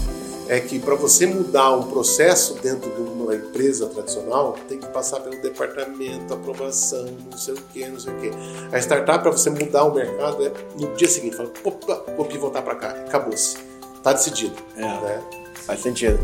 [0.48, 5.20] é que para você mudar um processo dentro de uma empresa tradicional, tem que passar
[5.20, 8.30] pelo departamento, aprovação, não sei o que, não sei o que.
[8.72, 12.62] A startup, para você mudar o mercado, é no dia seguinte, fala, opa, vou pivotar
[12.62, 13.58] para cá, acabou-se.
[14.02, 14.54] Tá decidido.
[14.76, 15.22] É, né?
[15.66, 16.18] Faz sentido.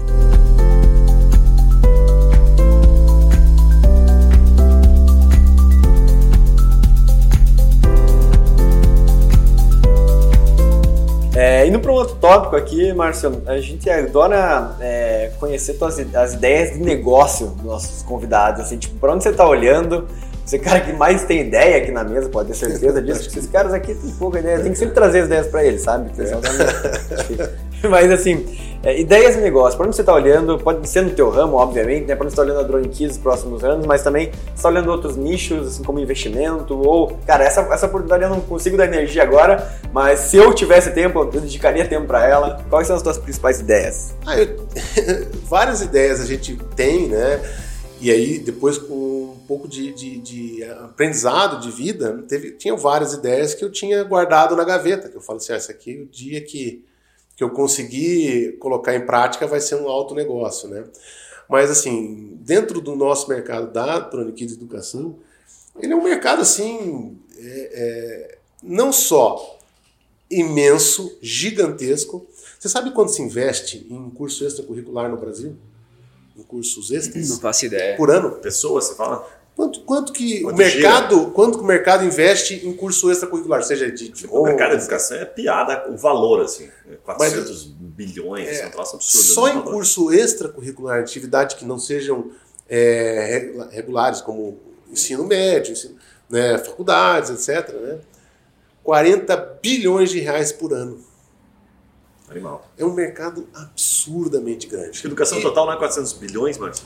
[11.36, 13.42] É, indo para um outro tópico aqui, Marcelo.
[13.46, 18.60] A gente adora é, conhecer tuas, as ideias de negócio dos nossos convidados.
[18.60, 20.06] Assim, tipo, para onde você está olhando?
[20.44, 23.24] Você é cara que mais tem ideia aqui na mesa, pode ter certeza disso.
[23.24, 24.60] Porque esses caras aqui têm pouca ideia.
[24.60, 26.10] Tem que sempre trazer as ideias para eles, sabe?
[26.20, 27.73] É.
[27.90, 28.44] Mas assim,
[28.82, 29.76] é, ideias de negócio.
[29.76, 30.58] Para onde você está olhando?
[30.58, 32.14] Pode ser no teu ramo, obviamente, né?
[32.14, 34.90] Para onde você está olhando a Drone Kids nos próximos anos, mas também está olhando
[34.90, 39.22] outros nichos, assim como investimento ou, cara, essa, essa oportunidade eu não consigo dar energia
[39.22, 42.62] agora, mas se eu tivesse tempo, eu dedicaria tempo para ela.
[42.68, 44.14] Quais são as tuas principais ideias?
[44.26, 44.66] Ah, eu...
[45.48, 47.40] Várias ideias a gente tem, né?
[48.00, 53.14] E aí, depois com um pouco de, de, de aprendizado de vida, teve, tinha várias
[53.14, 56.06] ideias que eu tinha guardado na gaveta, que eu falo assim, ah, esse aqui, o
[56.06, 56.84] dia que
[57.36, 60.84] que eu conseguir colocar em prática vai ser um alto negócio, né?
[61.48, 65.16] Mas assim, dentro do nosso mercado da Tronic de Educação,
[65.80, 69.58] ele é um mercado assim, é, é, não só
[70.30, 72.26] imenso, gigantesco.
[72.58, 75.56] Você sabe quanto se investe em curso extracurricular no Brasil?
[76.36, 77.28] Em cursos extras?
[77.28, 77.96] Não faço ideia.
[77.96, 78.32] Por ano?
[78.36, 79.28] Pessoas, você fala?
[79.56, 81.30] Quanto, quanto que quanto o mercado, gira?
[81.30, 85.16] quanto que o mercado investe em curso extracurricular, seja de, de O mercado de educação
[85.16, 86.68] é piada o valor assim,
[87.04, 89.26] 400 Mas, bilhões, é, um troço absurdo.
[89.26, 92.32] Só em curso extracurricular, atividade que não sejam
[92.68, 94.58] é, regulares, como
[94.90, 95.94] ensino médio, ensino,
[96.28, 97.72] né, faculdades, etc.
[97.74, 98.00] Né,
[98.82, 100.98] 40 bilhões de reais por ano.
[102.28, 102.68] Animal.
[102.76, 104.90] É um mercado absurdamente grande.
[104.90, 106.84] Acho que educação e, total não é 400 bilhões, Márcio?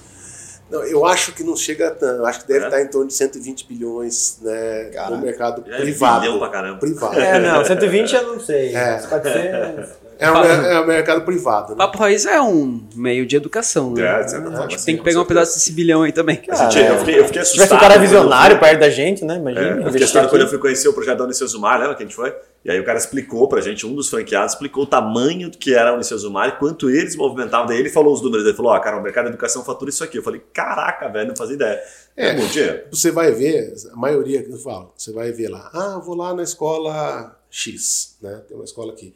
[0.71, 2.25] Não, eu acho que não chega a tanto.
[2.27, 2.69] Acho que deve é?
[2.69, 6.39] estar em torno de 120 bilhões né, no mercado privado.
[6.39, 6.79] Pra caramba.
[6.79, 7.19] Privado.
[7.19, 8.75] É, não, 120 eu não sei.
[8.75, 8.99] É.
[8.99, 10.08] 400.
[10.19, 11.71] É o, é o mercado privado.
[11.71, 11.77] Né?
[11.77, 14.03] Papo Raiz é um meio de educação, né?
[14.03, 16.37] É, é, assim, tem que pegar um pedaço desse bilhão aí também.
[16.37, 17.63] Cara, gente, eu, fiquei, eu fiquei assustado.
[17.63, 19.37] Se tivesse um cara visionário perto da gente, né?
[19.37, 19.67] Imagina.
[19.67, 22.07] É, eu fiquei assustado quando eu fui conhecer o projeto da Unicesumar, lembra que a
[22.07, 22.35] gente foi?
[22.65, 25.91] E aí o cara explicou pra gente, um dos franqueados, explicou o tamanho que era
[25.91, 27.69] a Unicesumar e quanto eles movimentavam.
[27.69, 29.89] Daí ele falou os números, ele falou, ó, oh, cara, o mercado de educação fatura
[29.89, 30.19] isso aqui.
[30.19, 31.81] Eu falei, caraca, velho, não fazia ideia.
[32.17, 35.93] É, é você vai ver, a maioria que eu falo, você vai ver lá, ah,
[35.95, 38.43] eu vou lá na escola X, né?
[38.49, 39.15] Tem uma escola aqui.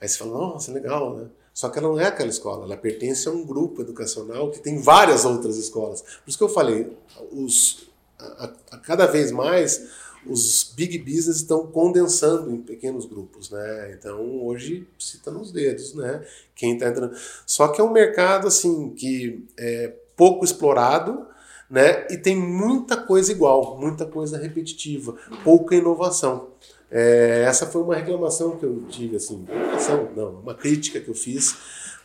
[0.00, 1.26] Aí você fala, nossa, legal, né?
[1.52, 4.78] Só que ela não é aquela escola, ela pertence a um grupo educacional que tem
[4.78, 6.02] várias outras escolas.
[6.02, 6.96] Por isso que eu falei,
[7.32, 9.88] os, a, a cada vez mais
[10.26, 13.92] os big business estão condensando em pequenos grupos, né?
[13.98, 16.24] Então hoje cita nos dedos, né?
[16.54, 17.16] Quem está entrando.
[17.46, 21.26] Só que é um mercado assim que é pouco explorado,
[21.70, 22.06] né?
[22.10, 26.48] E tem muita coisa igual, muita coisa repetitiva, pouca inovação.
[26.90, 31.14] É, essa foi uma reclamação que eu tive, assim, reclamação, não, uma crítica que eu
[31.14, 31.56] fiz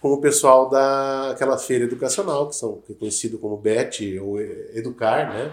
[0.01, 5.33] com o pessoal daquela feira educacional, que são que é conhecido como BET ou Educar,
[5.33, 5.51] né?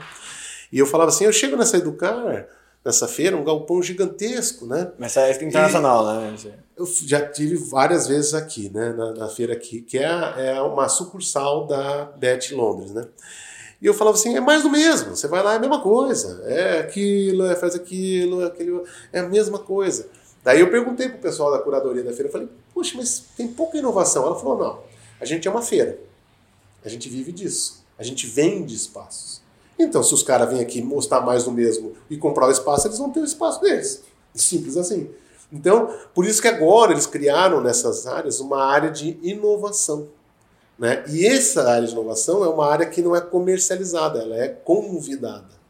[0.73, 2.49] E eu falava assim, eu chego nessa Educar,
[2.85, 4.91] nessa feira, um galpão gigantesco, né?
[4.99, 6.55] Mas é internacional, e né?
[6.77, 10.89] Eu já tive várias vezes aqui, né, na, na feira aqui, que é, é uma
[10.89, 13.05] sucursal da BET Londres, né?
[13.81, 15.17] E eu falava assim, é mais do mesmo.
[15.17, 16.43] Você vai lá, é a mesma coisa.
[16.45, 20.09] É aquilo, é, faz aquilo, é aquilo, é a mesma coisa.
[20.45, 23.79] Daí eu perguntei pro pessoal da curadoria da feira, eu falei, poxa, mas tem pouca
[23.79, 24.25] inovação.
[24.25, 24.81] Ela falou, não,
[25.21, 25.99] a gente é uma feira.
[26.85, 27.85] A gente vive disso.
[27.99, 29.43] A gente vende espaços.
[29.79, 32.99] Então, se os caras vêm aqui mostrar mais do mesmo e comprar o espaço, eles
[32.99, 34.03] vão ter o espaço deles.
[34.35, 35.11] Simples assim.
[35.53, 40.09] Então, por isso que agora eles criaram nessas áreas uma área de inovação.
[40.81, 41.05] Né?
[41.09, 45.61] E essa área de inovação é uma área que não é comercializada, ela é convidada.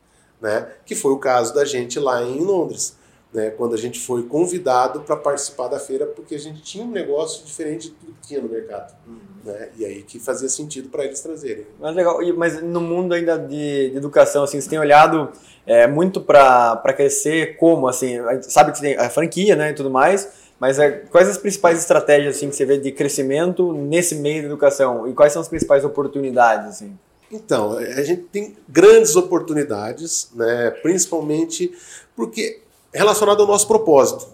[0.41, 0.69] Né?
[0.87, 2.99] Que foi o caso da gente lá em Londres.
[3.33, 6.91] Né, quando a gente foi convidado para participar da feira, porque a gente tinha um
[6.91, 8.93] negócio diferente de tudo que tinha no mercado.
[9.07, 9.21] Uhum.
[9.45, 11.65] Né, e aí que fazia sentido para eles trazerem.
[11.79, 15.31] Mas legal, mas no mundo ainda de, de educação, assim, você tem olhado
[15.65, 17.87] é, muito para crescer como?
[17.87, 21.79] Assim, sabe que tem a franquia né, e tudo mais, mas é, quais as principais
[21.79, 25.09] estratégias assim, que você vê de crescimento nesse meio da educação?
[25.09, 26.69] E quais são as principais oportunidades?
[26.69, 26.99] Assim?
[27.33, 31.73] Então, a gente tem grandes oportunidades, né, principalmente
[32.15, 32.61] porque
[32.93, 34.29] relacionado ao nosso propósito.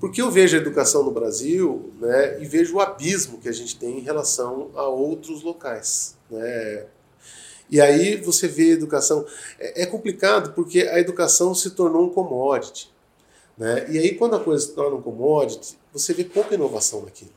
[0.00, 3.76] Porque eu vejo a educação no Brasil né, e vejo o abismo que a gente
[3.76, 6.16] tem em relação a outros locais.
[6.30, 6.86] Né?
[7.68, 9.26] E aí você vê a educação.
[9.58, 12.90] É, é complicado porque a educação se tornou um commodity.
[13.58, 13.86] Né?
[13.90, 17.32] E aí, quando a coisa se torna um commodity, você vê pouca inovação naquilo.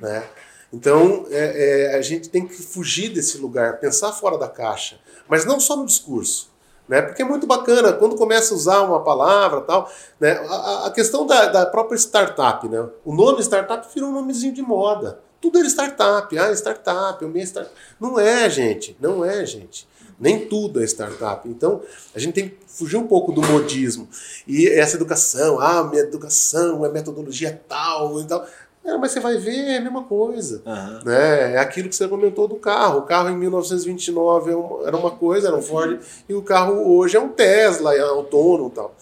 [0.00, 0.24] Né?
[0.72, 4.98] Então, é, é, a gente tem que fugir desse lugar, pensar fora da caixa,
[5.28, 6.48] mas não só no discurso.
[6.88, 7.02] Né?
[7.02, 10.32] Porque é muito bacana, quando começa a usar uma palavra tal, né?
[10.48, 12.88] a, a questão da, da, própria startup, né?
[13.04, 15.20] o nome startup virou um nomezinho de moda.
[15.40, 17.74] Tudo era startup, ah, startup, o meio startup.
[17.98, 19.88] Não é, gente, não é, gente.
[20.20, 21.48] Nem tudo é startup.
[21.48, 21.80] Então,
[22.14, 24.06] a gente tem que fugir um pouco do modismo.
[24.46, 28.46] E essa educação, ah, minha educação é metodologia tal e tal.
[28.84, 30.62] É, mas você vai ver, é a mesma coisa.
[30.64, 31.04] Uhum.
[31.04, 31.54] Né?
[31.54, 33.00] É aquilo que você comentou do carro.
[33.00, 37.16] O carro em 1929 é era uma coisa, era um Ford, e o carro hoje
[37.16, 38.94] é um Tesla, é autônomo e tal.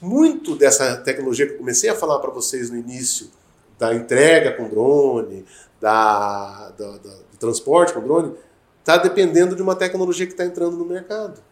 [0.00, 3.28] Muito dessa tecnologia que eu comecei a falar para vocês no início,
[3.78, 5.44] da entrega com drone,
[5.80, 8.32] da, da, da do transporte com drone,
[8.84, 11.42] está dependendo de uma tecnologia que está entrando no mercado.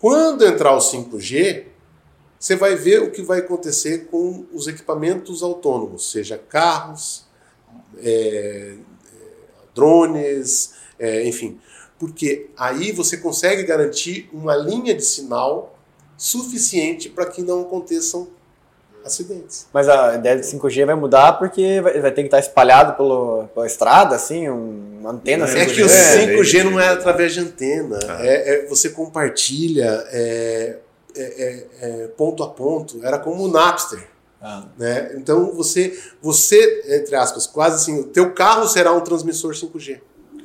[0.00, 1.66] Quando entrar o 5G,
[2.38, 7.24] você vai ver o que vai acontecer com os equipamentos autônomos, seja carros,
[7.98, 8.74] é,
[9.72, 11.60] drones, é, enfim.
[11.96, 15.78] Porque aí você consegue garantir uma linha de sinal
[16.16, 18.28] suficiente para que não aconteçam
[19.12, 19.66] acidentes.
[19.72, 23.48] Mas a ideia de 5G vai mudar porque vai, vai ter que estar espalhado pelo,
[23.54, 25.60] pela estrada, assim, uma antena é 5G.
[25.60, 27.98] É que o 5G não é através de antena.
[28.08, 28.18] Ah.
[28.20, 30.76] É, é, você compartilha é,
[31.16, 33.04] é, é, é, ponto a ponto.
[33.04, 34.06] Era como o Napster.
[34.40, 34.64] Ah.
[34.78, 35.12] Né?
[35.16, 40.00] Então você, você, entre aspas, quase assim, o teu carro será um transmissor 5G.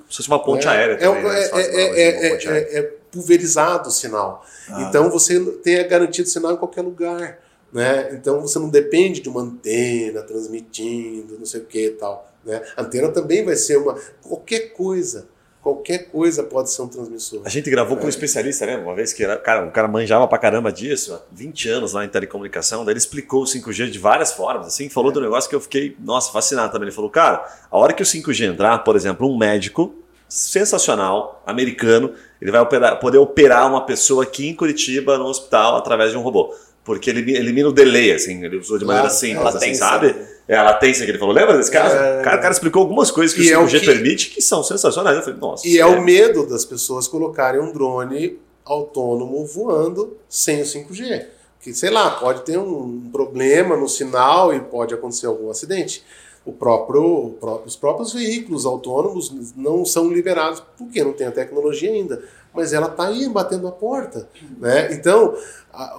[0.09, 1.49] Se fosse uma ponte aérea também, né?
[1.51, 4.45] é, é, pulverizado o sinal.
[4.70, 4.84] Ah.
[4.84, 7.39] Então você tem garantido sinal em qualquer lugar.
[7.74, 8.13] Né?
[8.13, 12.32] Então você não depende de uma antena transmitindo, não sei o que e tal.
[12.45, 12.61] Né?
[12.78, 13.97] A antena também vai ser uma.
[14.21, 15.28] qualquer coisa.
[15.59, 17.41] Qualquer coisa pode ser um transmissor.
[17.45, 17.99] A gente gravou é.
[18.01, 18.76] com um especialista, né?
[18.76, 22.03] Uma vez que era, cara, um cara manjava pra caramba disso, há 20 anos lá
[22.03, 25.13] em telecomunicação, daí ele explicou o 5G de várias formas, assim, falou é.
[25.13, 26.89] do negócio que eu fiquei, nossa, fascinado também.
[26.89, 29.95] Ele falou, cara, a hora que o 5G entrar, por exemplo, um médico
[30.28, 36.11] sensacional, americano, ele vai operar, poder operar uma pessoa aqui em Curitiba, no hospital, através
[36.11, 36.53] de um robô
[36.84, 40.15] porque ele elimina o delay, assim, ele usou de maneira claro, simples, assim, sabe?
[40.47, 41.34] É a latência que ele falou.
[41.34, 41.95] Lembra desse caso?
[41.95, 42.19] É...
[42.19, 43.86] O, cara, o cara explicou algumas coisas que e o 5G é o que...
[43.86, 45.15] permite que são sensacionais.
[45.17, 45.67] Eu falei, nossa.
[45.67, 51.25] E é, é o medo das pessoas colocarem um drone autônomo voando sem o 5G.
[51.61, 56.03] Que, sei lá, pode ter um problema no sinal e pode acontecer algum acidente.
[56.45, 62.21] O próprio, os próprios veículos autônomos não são liberados porque não tem a tecnologia ainda
[62.54, 64.30] mas ela está aí batendo a porta.
[64.60, 64.93] Né?
[64.93, 65.36] Então,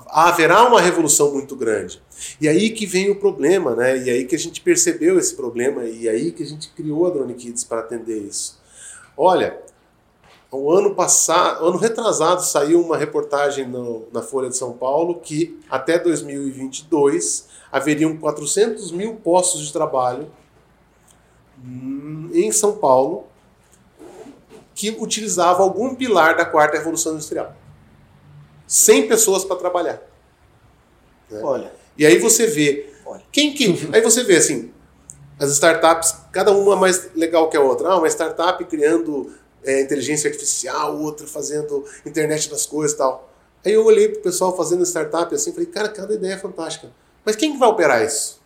[0.09, 2.01] haverá uma revolução muito grande.
[2.41, 3.99] E aí que vem o problema, né?
[3.99, 7.11] e aí que a gente percebeu esse problema, e aí que a gente criou a
[7.11, 8.59] Drone Kids para atender isso.
[9.17, 9.59] Olha,
[10.51, 15.59] o ano passado, ano retrasado, saiu uma reportagem no, na Folha de São Paulo que
[15.69, 20.31] até 2022 haveriam 400 mil postos de trabalho
[21.59, 23.25] hum, em São Paulo
[24.75, 27.55] que utilizava algum pilar da quarta revolução industrial.
[28.67, 30.03] 100 pessoas para trabalhar.
[31.31, 31.41] Né?
[31.43, 31.73] Olha.
[31.97, 32.93] E aí você vê.
[33.07, 33.23] Olha.
[33.31, 33.89] Quem que.
[33.93, 34.73] Aí você vê assim,
[35.39, 37.89] as startups, cada uma mais legal que a outra.
[37.89, 43.31] Ah, uma startup criando é, inteligência artificial, outra fazendo internet das coisas e tal.
[43.65, 46.93] Aí eu olhei pro pessoal fazendo startup assim e falei, cara, cada ideia é fantástica.
[47.25, 48.43] Mas quem que vai operar isso?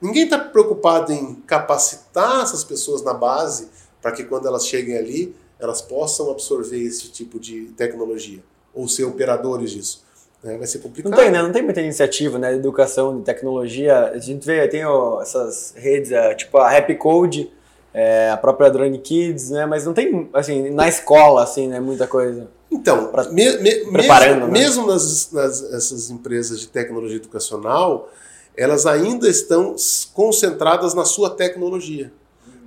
[0.00, 3.68] Ninguém está preocupado em capacitar essas pessoas na base
[4.00, 8.40] para que quando elas cheguem ali, elas possam absorver esse tipo de tecnologia
[8.74, 10.04] ou ser operadores disso.
[10.42, 10.56] Né?
[10.56, 11.10] Vai ser complicado.
[11.10, 11.42] Não tem, né?
[11.42, 12.52] Não tem muita iniciativa, né?
[12.52, 14.10] De educação, de tecnologia.
[14.14, 17.50] A gente vê, tem ó, essas redes, é, tipo a Happy Code,
[17.92, 19.66] é, a própria Drone Kids, né?
[19.66, 21.80] Mas não tem, assim, na escola, assim, né?
[21.80, 22.48] Muita coisa.
[22.70, 24.52] Então, pra, me, me, preparando, mesmo, né?
[24.52, 28.08] mesmo nas, nas essas empresas de tecnologia educacional,
[28.56, 29.74] elas ainda estão
[30.14, 32.12] concentradas na sua tecnologia,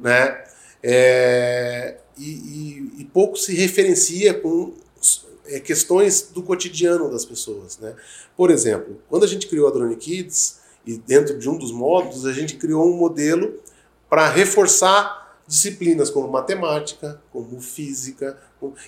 [0.01, 0.43] né?
[0.81, 4.73] É, e, e, e pouco se referencia com
[5.45, 7.77] é, questões do cotidiano das pessoas.
[7.77, 7.95] Né?
[8.35, 12.25] Por exemplo, quando a gente criou a Drone Kids, e dentro de um dos módulos,
[12.25, 13.57] a gente criou um modelo
[14.09, 18.37] para reforçar disciplinas como matemática, como física.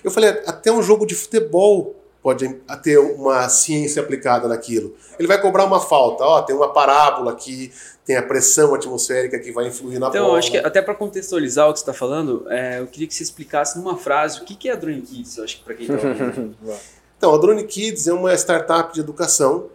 [0.04, 1.96] Eu falei, até um jogo de futebol
[2.26, 2.48] pode
[2.82, 4.96] ter uma ciência aplicada naquilo.
[5.16, 7.72] Ele vai cobrar uma falta, ó, tem uma parábola aqui,
[8.04, 10.26] tem a pressão atmosférica que vai influir na então, bola.
[10.26, 13.14] Então, acho que até para contextualizar o que você está falando, é, eu queria que
[13.14, 15.86] você explicasse numa frase o que, que é a Drone Kids, acho que para quem
[15.86, 16.56] está ouvindo.
[17.16, 19.66] então, a Drone Kids é uma startup de educação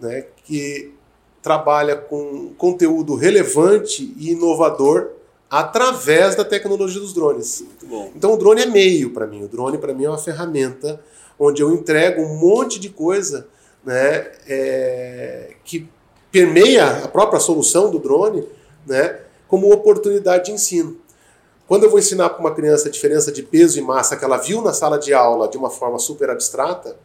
[0.00, 0.94] né, que
[1.42, 5.10] trabalha com conteúdo relevante e inovador
[5.50, 7.62] através da tecnologia dos drones.
[8.16, 9.44] Então, o drone é meio para mim.
[9.44, 10.98] O drone, para mim, é uma ferramenta
[11.40, 13.48] onde eu entrego um monte de coisa
[13.82, 15.88] né, é, que
[16.30, 18.46] permeia a própria solução do drone
[18.86, 20.98] né, como oportunidade de ensino.
[21.66, 24.36] Quando eu vou ensinar para uma criança a diferença de peso e massa que ela
[24.36, 26.96] viu na sala de aula de uma forma super abstrata,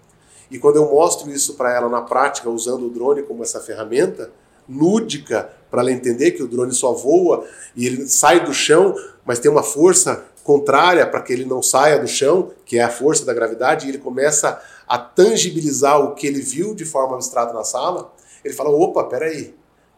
[0.52, 4.30] e quando eu mostro isso para ela na prática usando o drone como essa ferramenta
[4.68, 9.40] lúdica para ela entender que o drone só voa e ele sai do chão, mas
[9.40, 13.26] tem uma força contrária para que ele não saia do chão, que é a força
[13.26, 17.64] da gravidade, e ele começa a tangibilizar o que ele viu de forma abstrata na
[17.64, 19.56] sala, ele fala: opa, peraí,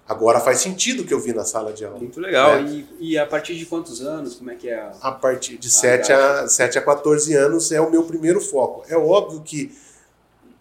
[0.07, 1.99] Agora faz sentido o que eu vi na sala de aula.
[1.99, 2.51] Muito legal.
[2.51, 2.61] É.
[2.61, 4.35] E, e, a partir de quantos anos?
[4.35, 4.79] Como é que é?
[4.79, 8.39] A, a partir de a 7, a, 7 a 14 anos é o meu primeiro
[8.39, 8.85] foco.
[8.87, 9.77] É óbvio que,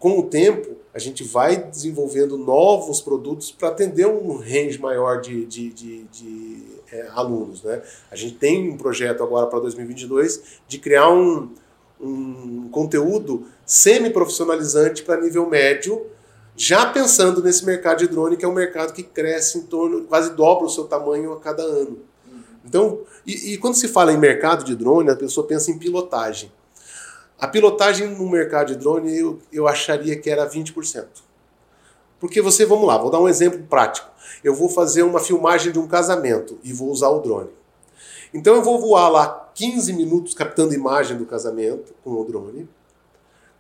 [0.01, 5.47] com o tempo, a gente vai desenvolvendo novos produtos para atender um range maior de,
[5.47, 7.62] de, de, de é, alunos.
[7.62, 7.82] Né?
[8.11, 11.53] A gente tem um projeto agora para 2022 de criar um,
[12.01, 16.07] um conteúdo semi-profissionalizante para nível médio,
[16.57, 20.30] já pensando nesse mercado de drone, que é um mercado que cresce em torno, quase
[20.34, 21.99] dobra o seu tamanho a cada ano.
[22.64, 26.51] Então, e, e quando se fala em mercado de drone, a pessoa pensa em pilotagem.
[27.39, 31.05] A pilotagem no mercado de drone eu, eu acharia que era 20%.
[32.18, 34.09] Porque você, vamos lá, vou dar um exemplo prático.
[34.43, 37.51] Eu vou fazer uma filmagem de um casamento e vou usar o drone.
[38.32, 42.68] Então eu vou voar lá 15 minutos captando imagem do casamento com o drone.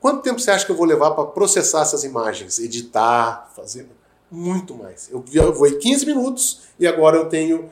[0.00, 3.88] Quanto tempo você acha que eu vou levar para processar essas imagens, editar, fazer?
[4.30, 5.08] Muito mais.
[5.10, 7.70] Eu voei 15 minutos e agora eu tenho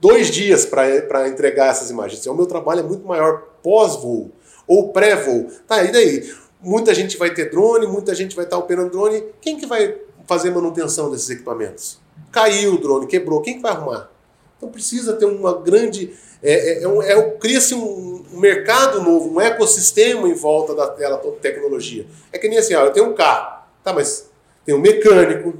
[0.00, 2.20] dois dias para entregar essas imagens.
[2.20, 4.32] Então, o meu trabalho é muito maior pós-voo
[4.66, 5.50] ou pré-voo.
[5.66, 6.32] Tá, e daí?
[6.62, 9.24] Muita gente vai ter drone, muita gente vai estar operando drone.
[9.40, 11.98] Quem que vai fazer manutenção desses equipamentos?
[12.30, 14.10] Caiu o drone, quebrou, quem que vai arrumar?
[14.56, 16.14] Então precisa ter uma grande.
[16.42, 21.18] É, é, é, é Cria-se um, um, mercado novo, um ecossistema em volta da tela
[21.40, 22.06] tecnologia.
[22.32, 24.30] É que nem assim, ó, eu tenho um carro, tá, mas
[24.64, 25.54] tem um mecânico,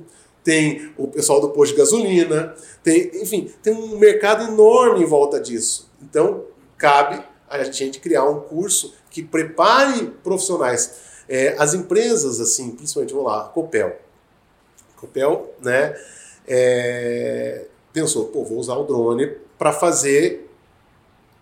[0.44, 5.40] tem o pessoal do posto de gasolina, tem, enfim, tem um mercado enorme em volta
[5.40, 5.90] disso.
[6.02, 6.44] Então,
[6.76, 10.94] cabe a gente criar um curso que prepare profissionais.
[11.28, 13.98] É, as empresas, assim, principalmente, vamos lá, Copel.
[14.96, 15.94] Copel, né,
[16.53, 20.51] é, pensou, pô, vou usar o drone para fazer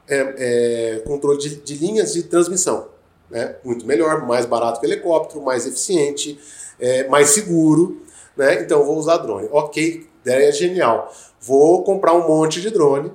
[0.06, 2.88] é, é, controle de, de, linhas de transmissão.
[3.30, 3.56] Né?
[3.64, 6.38] Muito melhor, mais barato que o helicóptero, mais eficiente,
[6.78, 8.02] é, mais seguro.
[8.36, 8.62] Né?
[8.62, 9.48] Então, vou usar drone.
[9.50, 11.10] Ok, ideia genial.
[11.40, 13.10] Vou comprar um monte de drone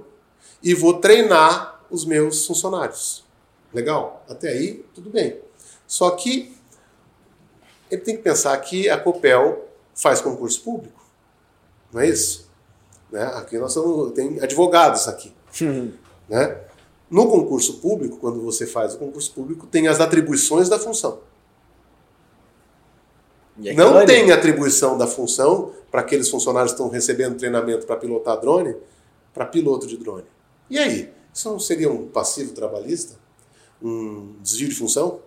[0.63, 3.23] e vou treinar os meus funcionários.
[3.71, 4.25] Legal?
[4.27, 5.39] Até aí, tudo bem.
[5.85, 6.55] Só que
[7.91, 11.02] ele tem que pensar que a Copel faz concurso público.
[11.93, 12.49] Não é isso?
[13.11, 13.23] Né?
[13.35, 15.33] Aqui nós somos, tem advogados aqui.
[16.27, 16.57] Né?
[17.09, 21.19] No concurso público, quando você faz o concurso público, tem as atribuições da função.
[23.55, 24.07] Não ali?
[24.07, 28.75] tem atribuição da função para aqueles funcionários que estão recebendo treinamento para pilotar drone,
[29.31, 30.25] para piloto de drone.
[30.69, 31.13] E aí?
[31.31, 33.15] Isso não seria um passivo trabalhista?
[33.83, 35.19] um desvio de função.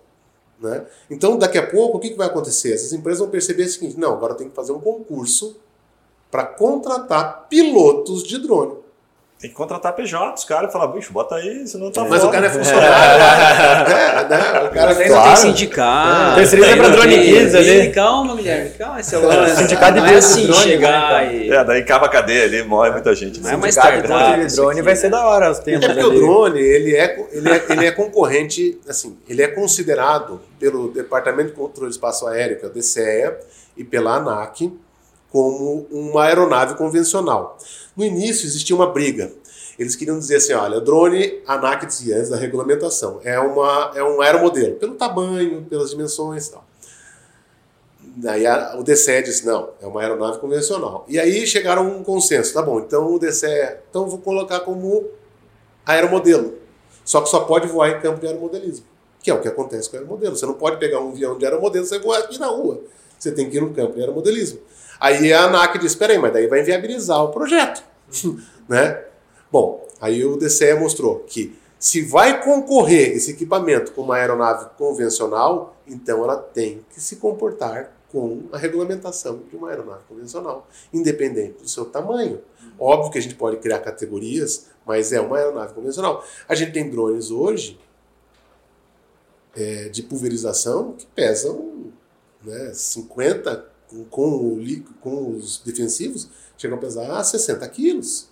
[0.58, 0.86] Né?
[1.10, 2.72] Então, daqui a pouco, o que, que vai acontecer?
[2.72, 5.56] Essas empresas vão perceber o seguinte: não, agora tem que fazer um concurso
[6.30, 8.86] para contratar pilotos de drone.
[9.38, 12.26] Tem que contratar PJ, os caras falam, bicho, bota aí, senão tá Mas fora.
[12.26, 13.22] o cara é funcionário.
[13.92, 14.66] é, né?
[14.66, 15.26] O cara é claro.
[15.26, 16.32] tem sindicato.
[16.32, 16.34] É.
[16.36, 17.92] Terceiriza pra drone kids ali.
[17.92, 18.98] Calma, Guilherme, calma.
[18.98, 21.52] Esse é o sindicato de é assim, drone, chegar né, e...
[21.52, 23.38] É, daí acaba a cadeia ali, morre muita gente.
[23.38, 24.40] Não é mais startup.
[24.40, 25.84] de drone vai ser da hora os tempos.
[25.84, 30.40] É porque o drone, ele é, ele, é, ele é concorrente, assim, ele é considerado
[30.58, 33.38] pelo Departamento de Controle de Espaço Aéreo, que é o DCEA,
[33.76, 34.72] e pela ANAC,
[35.36, 37.58] como uma aeronave convencional.
[37.94, 39.30] No início existia uma briga.
[39.78, 44.02] Eles queriam dizer assim, olha, drone, a ANAC dizia antes da regulamentação, é, uma, é
[44.02, 46.64] um aeromodelo, pelo tamanho, pelas dimensões e tal.
[48.16, 51.04] Daí a, o DCE disse, não, é uma aeronave convencional.
[51.06, 55.04] E aí chegaram a um consenso, tá bom, então o DCE, então vou colocar como
[55.84, 56.54] aeromodelo.
[57.04, 58.86] Só que só pode voar em campo de aeromodelismo,
[59.22, 60.34] que é o que acontece com aeromodelo.
[60.34, 62.80] Você não pode pegar um avião de aeromodelo e voar aqui na rua.
[63.18, 64.60] Você tem que ir no campo de aeromodelismo.
[65.00, 67.82] Aí a ANAC disse, espera aí, mas daí vai inviabilizar o projeto.
[68.68, 69.04] né?
[69.50, 75.76] Bom, aí o DCE mostrou que se vai concorrer esse equipamento com uma aeronave convencional,
[75.86, 81.68] então ela tem que se comportar com a regulamentação de uma aeronave convencional, independente do
[81.68, 82.40] seu tamanho.
[82.78, 86.24] Óbvio que a gente pode criar categorias, mas é uma aeronave convencional.
[86.48, 87.78] A gente tem drones hoje
[89.54, 91.92] é, de pulverização que pesam
[92.42, 94.62] né, 50 com,
[95.00, 98.28] com os defensivos, chegam a pesar 60 quilos.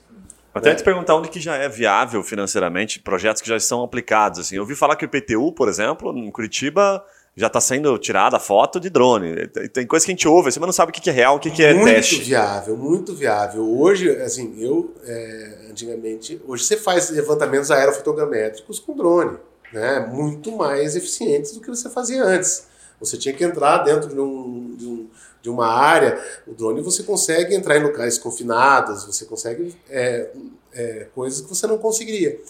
[0.55, 0.77] Até né?
[0.77, 4.39] te perguntar onde que já é viável financeiramente projetos que já estão aplicados.
[4.39, 7.05] Assim, eu ouvi falar que o IPTU, por exemplo, em Curitiba
[7.37, 9.49] já está sendo tirada foto de drone.
[9.73, 11.41] Tem coisa que a gente ouve, assim, mas não sabe o que é real, o
[11.41, 12.15] que é muito teste.
[12.17, 13.81] Muito viável, muito viável.
[13.81, 19.39] Hoje, assim, eu, é, antigamente, hoje você faz levantamentos aerofotogramétricos com drone,
[19.73, 20.07] né?
[20.09, 22.69] Muito mais eficientes do que você fazia antes.
[23.01, 25.09] Você tinha que entrar dentro de um, de um
[25.45, 30.31] de uma área, o drone você consegue entrar em locais confinados, você consegue é,
[30.73, 32.41] é, coisas que você não conseguiria.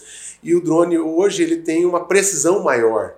[0.40, 3.16] E o drone hoje ele tem uma precisão maior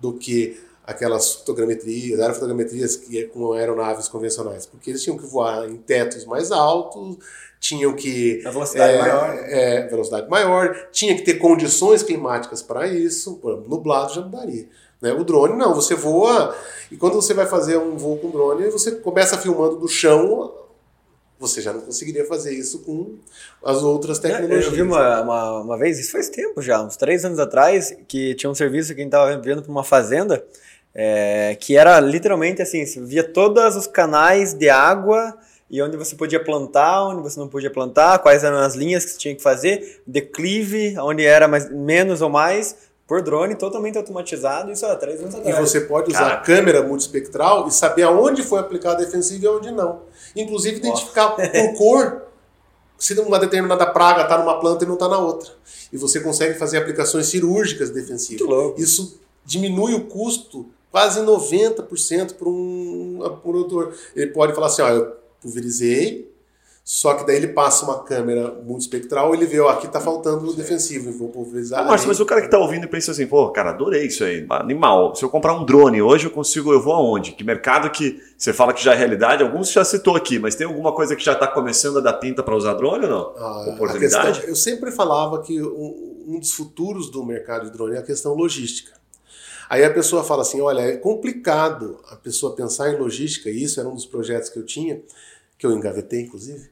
[0.00, 5.68] do que aquelas fotogrametrias, aerofotogrametrias que é com aeronaves convencionais, porque eles tinham que voar
[5.68, 7.18] em tetos mais altos,
[7.60, 12.86] tinham que a velocidade é, maior, é, velocidade maior, tinha que ter condições climáticas para
[12.86, 14.66] isso, nublado já não daria.
[15.00, 15.12] Né?
[15.12, 16.54] O drone não, você voa
[16.90, 20.52] e quando você vai fazer um voo com drone, você começa filmando do chão,
[21.38, 23.16] você já não conseguiria fazer isso com
[23.64, 24.64] as outras tecnologias.
[24.64, 28.34] Eu vi uma, uma, uma vez, isso faz tempo já, uns três anos atrás, que
[28.34, 30.44] tinha um serviço que a gente estava vendo para uma fazenda,
[30.94, 35.36] é, que era literalmente assim, você via todos os canais de água
[35.70, 39.12] e onde você podia plantar, onde você não podia plantar, quais eram as linhas que
[39.12, 42.74] você tinha que fazer, declive, onde era mais, menos ou mais,
[43.08, 45.56] por drone, totalmente automatizado, isso há três anos atrás.
[45.56, 46.44] E você pode usar Caraca.
[46.44, 50.02] câmera multispectral e saber aonde foi aplicado a defensiva e aonde não.
[50.36, 51.48] Inclusive identificar Nossa.
[51.48, 52.22] por cor
[52.98, 55.50] se uma determinada praga está numa planta e não está na outra.
[55.90, 58.46] E você consegue fazer aplicações cirúrgicas defensivas.
[58.76, 63.94] Isso diminui o custo quase 90% para um produtor.
[64.14, 66.30] Ele pode falar assim, ó, eu pulverizei,
[66.90, 70.54] só que daí ele passa uma câmera multispectral, ele vê, ó, aqui tá faltando o
[70.54, 71.86] defensivo, vou pulverizar.
[71.86, 75.14] Márcio, mas o cara que tá ouvindo pensa assim, pô, cara, adorei isso aí, animal.
[75.14, 77.32] Se eu comprar um drone hoje, eu consigo, eu vou aonde?
[77.32, 79.42] Que mercado que você fala que já é realidade?
[79.42, 82.42] Alguns já citou aqui, mas tem alguma coisa que já está começando a dar pinta
[82.42, 83.34] para usar drone ou não?
[83.36, 84.26] Ah, Oportunidade?
[84.28, 88.02] Questão, eu sempre falava que um, um dos futuros do mercado de drone é a
[88.02, 88.92] questão logística.
[89.68, 93.78] Aí a pessoa fala assim: olha, é complicado a pessoa pensar em logística, e isso
[93.78, 95.02] era um dos projetos que eu tinha,
[95.58, 96.70] que eu engavetei, inclusive,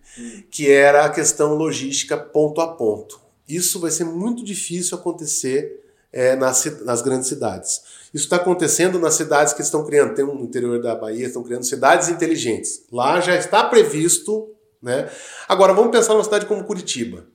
[0.51, 3.21] que era a questão logística ponto a ponto.
[3.49, 7.83] Isso vai ser muito difícil acontecer é, nas, nas grandes cidades.
[8.15, 11.43] Isso está acontecendo nas cidades que estão criando, tem um no interior da Bahia, estão
[11.43, 12.85] criando cidades inteligentes.
[12.91, 14.51] Lá já está previsto.
[14.81, 15.11] Né?
[15.49, 17.27] Agora, vamos pensar numa cidade como Curitiba.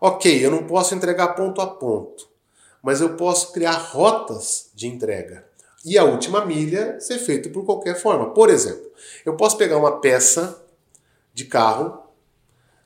[0.00, 2.32] Ok, eu não posso entregar ponto a ponto
[2.82, 5.46] mas eu posso criar rotas de entrega.
[5.84, 8.30] E a última milha ser feita por qualquer forma.
[8.34, 8.90] Por exemplo,
[9.24, 10.61] eu posso pegar uma peça
[11.34, 12.02] de carro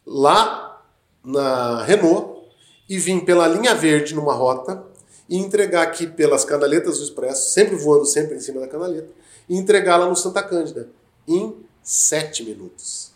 [0.06, 0.82] lá
[1.24, 2.46] na Renault
[2.88, 4.84] e vir pela linha verde numa rota
[5.28, 9.08] e entregar aqui pelas canaletas do Expresso, sempre voando sempre em cima da canaleta,
[9.48, 10.88] e entregá-la no Santa Cândida
[11.26, 13.12] em sete minutos.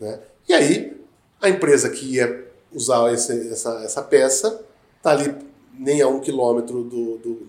[0.00, 0.20] Né?
[0.48, 0.98] E aí,
[1.40, 4.64] a empresa que ia usar esse, essa, essa peça
[4.96, 5.34] está ali
[5.78, 7.48] nem a um quilômetro do, do,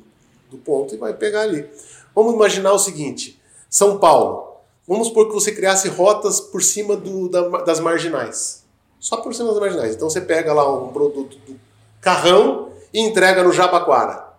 [0.52, 1.70] do ponto e vai pegar ali.
[2.14, 4.49] Vamos imaginar o seguinte: São Paulo.
[4.90, 8.64] Vamos supor que você criasse rotas por cima do, da, das marginais.
[9.00, 9.96] Só por cima das marginais.
[9.96, 11.60] Então você pega lá um produto do
[12.02, 14.34] carrão e entrega no Jabaquara.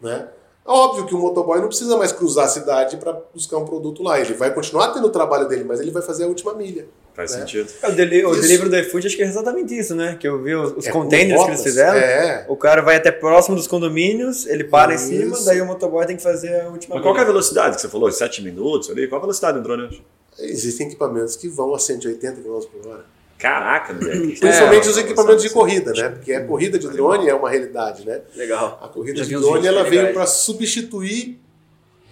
[0.00, 0.28] Né?
[0.64, 4.20] Óbvio que o motoboy não precisa mais cruzar a cidade para buscar um produto lá.
[4.20, 6.86] Ele vai continuar tendo o trabalho dele, mas ele vai fazer a última milha.
[7.14, 7.38] Faz né?
[7.38, 7.70] sentido.
[7.80, 10.16] É, o, deli o delivery do iFood acho que é exatamente isso, né?
[10.18, 11.96] Que eu vi os, os é, containers que eles fizeram.
[11.96, 12.44] É.
[12.48, 15.12] O cara vai até próximo dos condomínios, ele para isso.
[15.12, 16.96] em cima, daí o motoboy tem que fazer a última.
[16.96, 18.10] Mas qual é a velocidade que você falou?
[18.10, 19.06] Sete minutos ali?
[19.06, 20.04] Qual a velocidade do drone?
[20.40, 23.04] Existem equipamentos que vão a 180 km por hora.
[23.38, 24.40] Caraca, moleque.
[24.40, 26.08] Principalmente é, os equipamentos de corrida, né?
[26.08, 28.22] Porque a corrida de drone é uma realidade, né?
[28.34, 28.80] Legal.
[28.82, 31.38] A corrida Já de drone ela veio para substituir,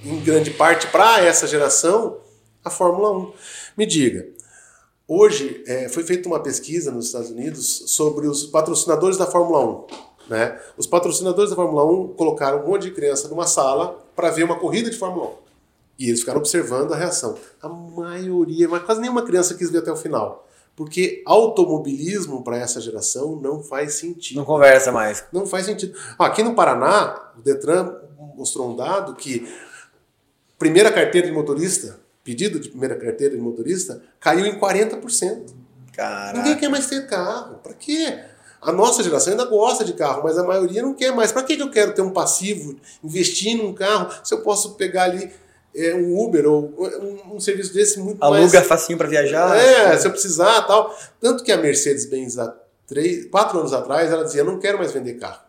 [0.04, 2.18] em grande parte, para essa geração,
[2.64, 3.32] a Fórmula 1.
[3.76, 4.26] Me diga,
[5.12, 9.86] hoje é, foi feita uma pesquisa nos Estados Unidos sobre os patrocinadores da Fórmula 1.
[10.30, 10.58] Né?
[10.76, 14.58] Os patrocinadores da Fórmula 1 colocaram um monte de criança numa sala para ver uma
[14.58, 15.32] corrida de Fórmula 1.
[15.98, 17.36] E eles ficaram observando a reação.
[17.60, 20.48] A maioria, mas quase nenhuma criança quis ver até o final.
[20.74, 24.38] Porque automobilismo para essa geração não faz sentido.
[24.38, 25.22] Não conversa mais.
[25.30, 25.96] Não faz sentido.
[26.18, 27.94] Aqui no Paraná, o Detran
[28.34, 29.46] mostrou um dado que
[30.58, 35.50] primeira carteira de motorista, pedido de primeira carteira de motorista, caiu em 40%.
[35.92, 36.38] Caraca.
[36.38, 37.58] Ninguém quer mais ter carro.
[37.62, 38.18] Para quê?
[38.60, 41.32] A nossa geração ainda gosta de carro, mas a maioria não quer mais.
[41.32, 45.30] Para que eu quero ter um passivo, investir num carro, se eu posso pegar ali
[45.74, 48.54] é, um Uber ou um, um, serviço desse muito Aluga mais...
[48.54, 49.56] Aluga facinho para viajar.
[49.56, 50.96] É, se eu precisar tal.
[51.20, 52.54] Tanto que a Mercedes-Benz, há
[52.86, 55.42] três, quatro anos atrás, ela dizia, não quero mais vender carro.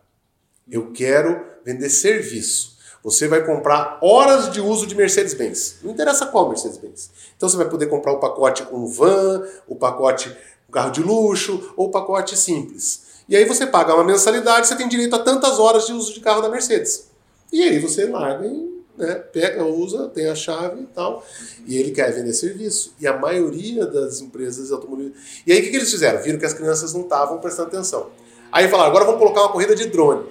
[0.68, 2.73] Eu quero vender serviço.
[3.04, 5.76] Você vai comprar horas de uso de Mercedes-Benz.
[5.82, 7.10] Não interessa qual Mercedes-Benz.
[7.36, 10.34] Então você vai poder comprar o pacote com van, o pacote
[10.66, 13.22] com carro de luxo ou o pacote simples.
[13.28, 16.20] E aí você paga uma mensalidade, você tem direito a tantas horas de uso de
[16.20, 17.10] carro da Mercedes.
[17.52, 21.22] E aí você larga e né, pega, usa, tem a chave e tal,
[21.66, 22.94] e ele quer vender serviço.
[22.98, 25.20] E a maioria das empresas automobilistas.
[25.46, 26.22] E aí o que, que eles fizeram?
[26.22, 28.08] Viram que as crianças não estavam prestando atenção.
[28.50, 30.26] Aí falaram: agora vamos colocar uma corrida de drone.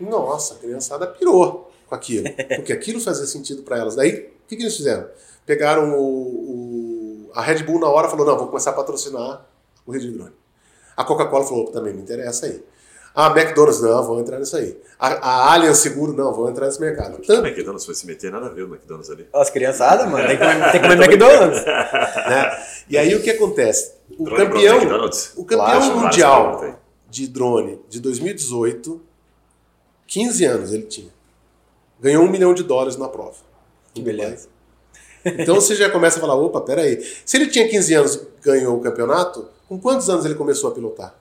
[0.00, 3.94] Nossa, a criançada pirou com aquilo, porque aquilo fazia sentido para elas.
[3.94, 4.10] Daí
[4.44, 5.06] o que, que eles fizeram?
[5.46, 9.40] Pegaram o, o, a Red Bull na hora falou: não, vou começar a patrocinar a
[9.84, 10.32] corrida de drone.
[10.96, 12.62] A Coca-Cola falou: também me interessa aí.
[13.16, 14.76] Ah, McDonald's, não, vou entrar nisso aí.
[14.98, 17.18] A, a Allianz Seguro, não, vou entrar nesse mercado.
[17.18, 17.42] Tanto...
[17.42, 19.28] O McDonald's foi se meter, nada a ver o McDonald's ali.
[19.32, 21.64] As criançadas, mano, tem que comer, tem que comer McDonald's.
[21.64, 22.64] né?
[22.88, 23.94] E aí o que acontece?
[24.18, 24.78] O drone campeão,
[25.36, 29.00] o campeão claro, mundial de drone de 2018,
[30.08, 31.12] 15 anos ele tinha.
[32.04, 33.36] Ganhou um milhão de dólares na prova.
[33.94, 34.48] Que beleza.
[35.24, 37.02] Então você já começa a falar, opa, peraí.
[37.24, 40.74] Se ele tinha 15 anos e ganhou o campeonato, com quantos anos ele começou a
[40.74, 41.14] pilotar?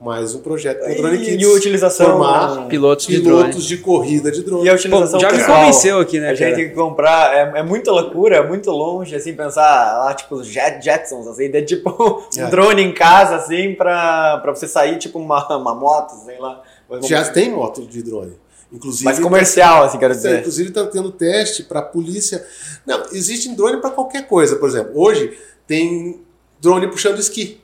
[0.00, 1.42] mais um projeto do Drone Kids.
[1.42, 4.66] E a utilização formar pilotos, de, pilotos de, corrida de drone.
[4.66, 6.30] E a utilização Pô, já me convenceu aqui, né?
[6.30, 10.12] A gente tem que comprar, é, é muita loucura, é muito longe, assim, pensar lá,
[10.12, 11.90] tipo, Jet, Jetsons, assim, de tipo
[12.36, 12.50] um é.
[12.50, 16.62] drone em casa, assim, pra, pra você sair, tipo, uma, uma moto, sei lá.
[17.02, 18.43] Já tem moto de drone.
[18.74, 20.40] Inclusive, Mas comercial, tá, assim, quero dizer.
[20.40, 22.44] Inclusive está tendo teste para polícia.
[22.84, 24.56] Não, existe drone para qualquer coisa.
[24.56, 26.20] Por exemplo, hoje tem
[26.60, 27.60] drone puxando esqui.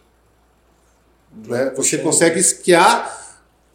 [1.46, 1.72] Né?
[1.76, 3.18] Você consegue esquiar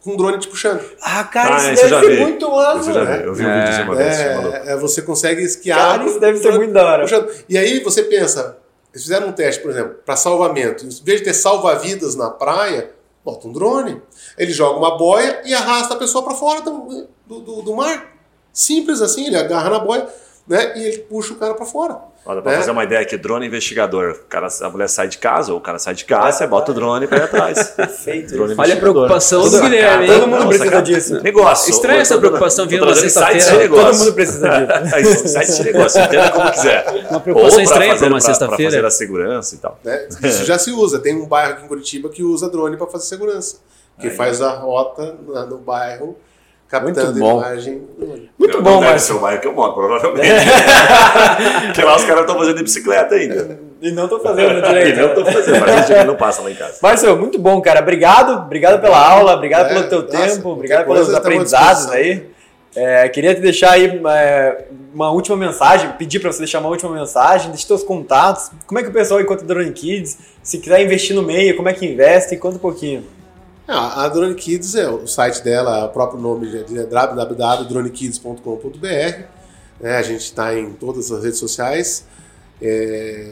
[0.02, 0.82] com um drone te puxando.
[1.02, 2.90] Ah, cara, ah, isso deve ser muito massa.
[2.90, 4.16] Eu vi um vídeo de uma vez.
[4.18, 5.98] É, é, você consegue esquiar.
[5.98, 7.02] Cara, isso deve ser muito da hora.
[7.02, 7.30] Puxando.
[7.50, 8.56] E aí você pensa,
[8.94, 10.86] eles fizeram um teste, por exemplo, para salvamento.
[10.86, 12.95] Em vez de ter salva-vidas na praia,
[13.26, 14.00] bota um drone.
[14.38, 18.16] Ele joga uma boia e arrasta a pessoa para fora do, do, do, mar.
[18.52, 20.08] Simples assim, ele agarra na boia
[20.46, 21.98] né, e ele puxa o cara para fora.
[22.28, 22.56] Olha, pra é.
[22.56, 24.12] fazer uma ideia aqui, drone investigador.
[24.12, 26.72] O cara, a mulher sai de casa, ou o cara sai de casa, você bota
[26.72, 27.68] o drone pra ir atrás.
[27.76, 28.32] Perfeito.
[28.34, 30.08] Drone Olha a preocupação do Guilherme.
[30.08, 31.22] Todo mundo precisa disso.
[31.22, 31.70] Negócio.
[31.70, 33.68] Estranha essa preocupação vindo na sexta-feira.
[33.68, 34.48] Todo mundo precisa
[35.00, 35.28] disso.
[35.28, 37.06] Site de negócio, entenda como quiser.
[37.10, 38.56] Uma preocupação estranha pra uma sexta-feira.
[38.56, 39.78] Pra fazer a segurança e tal.
[39.86, 40.98] É, isso já se usa.
[40.98, 43.58] Tem um bairro aqui em Curitiba que usa drone pra fazer segurança.
[44.00, 45.16] Que faz a rota
[45.48, 46.16] no bairro
[46.68, 47.38] captando Muito bom.
[47.38, 47.82] imagem.
[48.38, 49.02] Muito bom, mas.
[49.02, 50.28] ser o bairro que eu moro, provavelmente.
[51.66, 53.58] Porque lá os caras estão fazendo de bicicleta ainda.
[53.80, 54.98] E não estão fazendo direito.
[54.98, 56.78] e não estão fazendo, mas a gente não passa lá em casa.
[56.82, 57.80] Marcelo, muito bom, cara.
[57.80, 58.44] Obrigado.
[58.44, 62.26] Obrigado pela aula, obrigado é, pelo teu nossa, tempo, obrigado pelos aprendizados aí.
[62.74, 66.92] É, queria te deixar aí é, uma última mensagem, pedir para você deixar uma última
[66.92, 68.50] mensagem, deixe seus contatos.
[68.66, 70.18] Como é que o pessoal encontra Drone Kids?
[70.42, 72.36] Se quiser investir no meio, como é que investe?
[72.36, 73.02] Conta um pouquinho.
[73.68, 79.24] Ah, a Drone Kids, é, o site dela, o próprio nome é www.dronekids.com.br.
[79.82, 82.06] É, a gente está em todas as redes sociais.
[82.62, 83.28] É,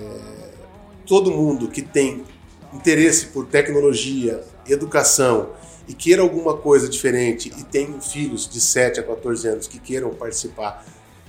[1.07, 2.25] todo mundo que tem
[2.73, 5.51] interesse por tecnologia, educação
[5.87, 10.11] e queira alguma coisa diferente e tem filhos de 7 a 14 anos que queiram
[10.11, 10.85] participar,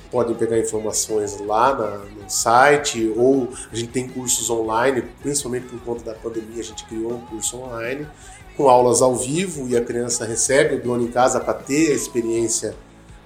[0.10, 5.80] podem pegar informações lá na, no site ou a gente tem cursos online, principalmente por
[5.82, 8.08] conta da pandemia, a gente criou um curso online
[8.56, 11.96] com aulas ao vivo e a criança recebe o drone em casa para ter a
[11.96, 12.76] experiência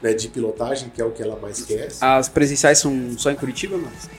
[0.02, 1.90] né, de pilotagem, que é o que ela mais quer.
[2.02, 4.10] As presenciais são só em Curitiba, mas?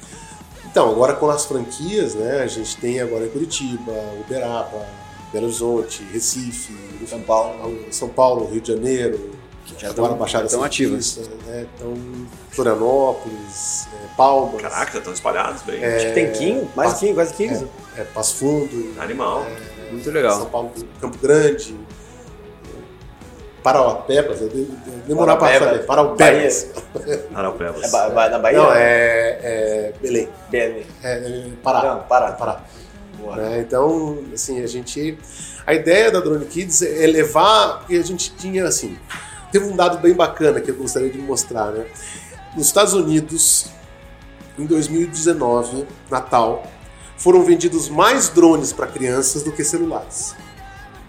[0.70, 4.86] Então, agora com as franquias, né, a gente tem agora em Curitiba, Uberaba,
[5.32, 6.72] Belo Horizonte, Recife,
[7.06, 9.40] São Paulo, São Paulo, Rio de Janeiro,
[9.78, 11.16] já agora Baixada estão ativas.
[11.46, 11.94] Né, então,
[12.50, 14.62] Florianópolis, é, Palmas.
[14.62, 15.82] Caraca, estão espalhados bem.
[15.82, 17.64] É, Acho que tem 15, mais de 15, quase 15.
[17.96, 18.94] É, é Passo Fundo.
[19.00, 19.44] Animal.
[19.44, 20.38] É, muito legal.
[20.38, 21.76] São Paulo, Campo Grande,
[23.62, 24.41] Parauapebas,
[25.07, 25.86] demorar para saber.
[25.86, 26.70] Parauapebas.
[27.32, 27.84] Parauapebas.
[27.84, 28.59] É, ba na Bahia?
[28.59, 30.28] Não, é, é Belém.
[30.51, 30.86] Belém.
[31.03, 31.82] É, é Pará.
[31.82, 32.32] Não, Pará.
[32.32, 32.64] Pará.
[33.38, 35.18] É, então, assim, a gente...
[35.66, 37.80] A ideia da Drone Kids é levar...
[37.80, 38.97] Porque a gente tinha, assim...
[39.53, 41.84] Teve um dado bem bacana que eu gostaria de mostrar, né?
[42.57, 43.66] Nos Estados Unidos,
[44.59, 46.64] em 2019, Natal,
[47.20, 50.34] foram vendidos mais drones para crianças do que celulares.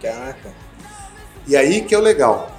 [0.01, 0.53] Caraca.
[1.47, 2.51] E aí que é o legal.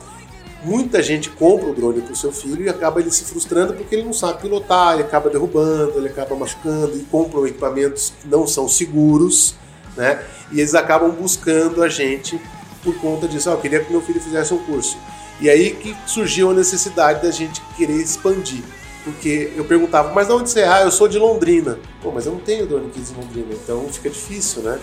[0.65, 3.95] Muita gente compra o drone para o seu filho e acaba ele se frustrando porque
[3.95, 8.47] ele não sabe pilotar, ele acaba derrubando, ele acaba machucando e compram equipamentos que não
[8.47, 9.55] são seguros,
[9.97, 10.25] né?
[10.51, 12.41] E eles acabam buscando a gente
[12.83, 13.51] por conta disso.
[13.51, 14.97] Ah, eu queria que meu filho fizesse um curso.
[15.41, 18.63] E aí que surgiu a necessidade da gente querer expandir.
[19.05, 20.69] Porque eu perguntava, mas de onde você é?
[20.69, 21.79] Ah, eu sou de Londrina.
[22.01, 24.79] Pô, mas eu não tenho Drone Kids em Londrina, então fica difícil, né?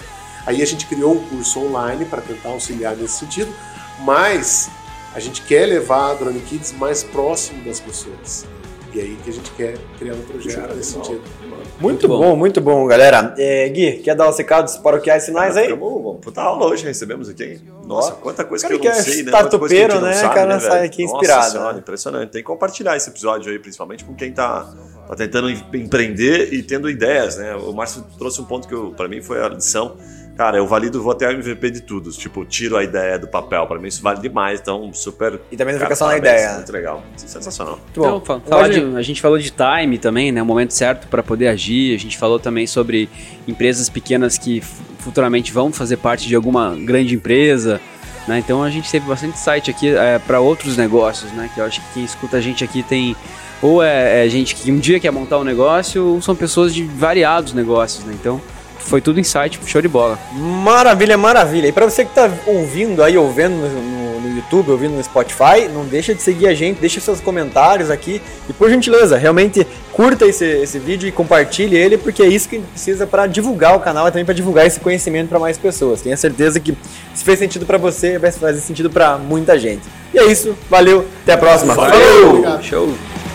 [0.46, 3.54] Aí a gente criou um curso online para tentar auxiliar nesse sentido,
[4.00, 4.70] mas
[5.14, 8.46] a gente quer levar a Drone Kids mais próximo das pessoas.
[8.94, 11.22] E aí que a gente quer criar um projeto nesse sentido.
[11.42, 12.18] Muito, muito bom.
[12.18, 12.36] bom.
[12.36, 13.36] muito bom, galera.
[13.38, 15.70] É, Gui, quer dar os recados paroquiais sinais aí?
[15.70, 17.62] Vamos, vamos puta aula hoje, recebemos aqui.
[17.86, 19.32] Nossa, quanta coisa que eu não é sei, né?
[19.32, 20.26] Startupeiro, né?
[20.26, 21.40] O cara né, sai aqui inspirado.
[21.40, 21.80] Nossa senhora, né?
[21.80, 22.32] impressionante.
[22.32, 24.74] Tem que compartilhar esse episódio aí, principalmente com quem tá,
[25.08, 27.56] tá tentando empreender e tendo ideias, né?
[27.56, 29.98] O Márcio trouxe um ponto que para mim foi a lição
[30.40, 32.10] Cara, eu valido, vou até o MVP de tudo.
[32.12, 33.68] Tipo, tiro a ideia do papel.
[33.68, 34.62] Para mim isso vale demais.
[34.62, 35.38] Então, super.
[35.52, 36.54] E também não fica só na ideia.
[36.54, 37.04] Muito legal.
[37.18, 37.78] Sensacional.
[37.78, 38.22] Muito bom.
[38.24, 40.42] Então, falar de, a gente falou de time também, né?
[40.42, 41.94] O momento certo para poder agir.
[41.94, 43.10] A gente falou também sobre
[43.46, 44.62] empresas pequenas que
[45.00, 47.82] futuramente vão fazer parte de alguma grande empresa.
[48.26, 48.40] Né?
[48.40, 51.50] Então a gente teve bastante site aqui é, para outros negócios, né?
[51.54, 53.14] Que eu acho que quem escuta a gente aqui tem
[53.62, 56.86] ou é, é, gente que um dia quer montar um negócio, ou são pessoas de
[56.86, 58.16] variados negócios, né?
[58.18, 58.40] Então
[58.80, 60.18] foi tudo em site, show de bola.
[60.34, 61.68] Maravilha, maravilha.
[61.68, 65.68] E para você que está ouvindo aí, ouvindo no, no, no, YouTube, ouvindo no Spotify,
[65.72, 70.26] não deixa de seguir a gente, deixa seus comentários aqui e por gentileza, realmente curta
[70.26, 73.76] esse, esse vídeo e compartilhe ele, porque é isso que a gente precisa para divulgar
[73.76, 76.02] o canal e também para divulgar esse conhecimento para mais pessoas.
[76.02, 76.76] Tenha certeza que
[77.14, 79.84] se fez sentido para você, vai fazer sentido para muita gente.
[80.14, 81.76] E é isso, valeu, até a próxima.
[81.76, 82.64] Valeu, Valeu.
[82.64, 83.29] Show!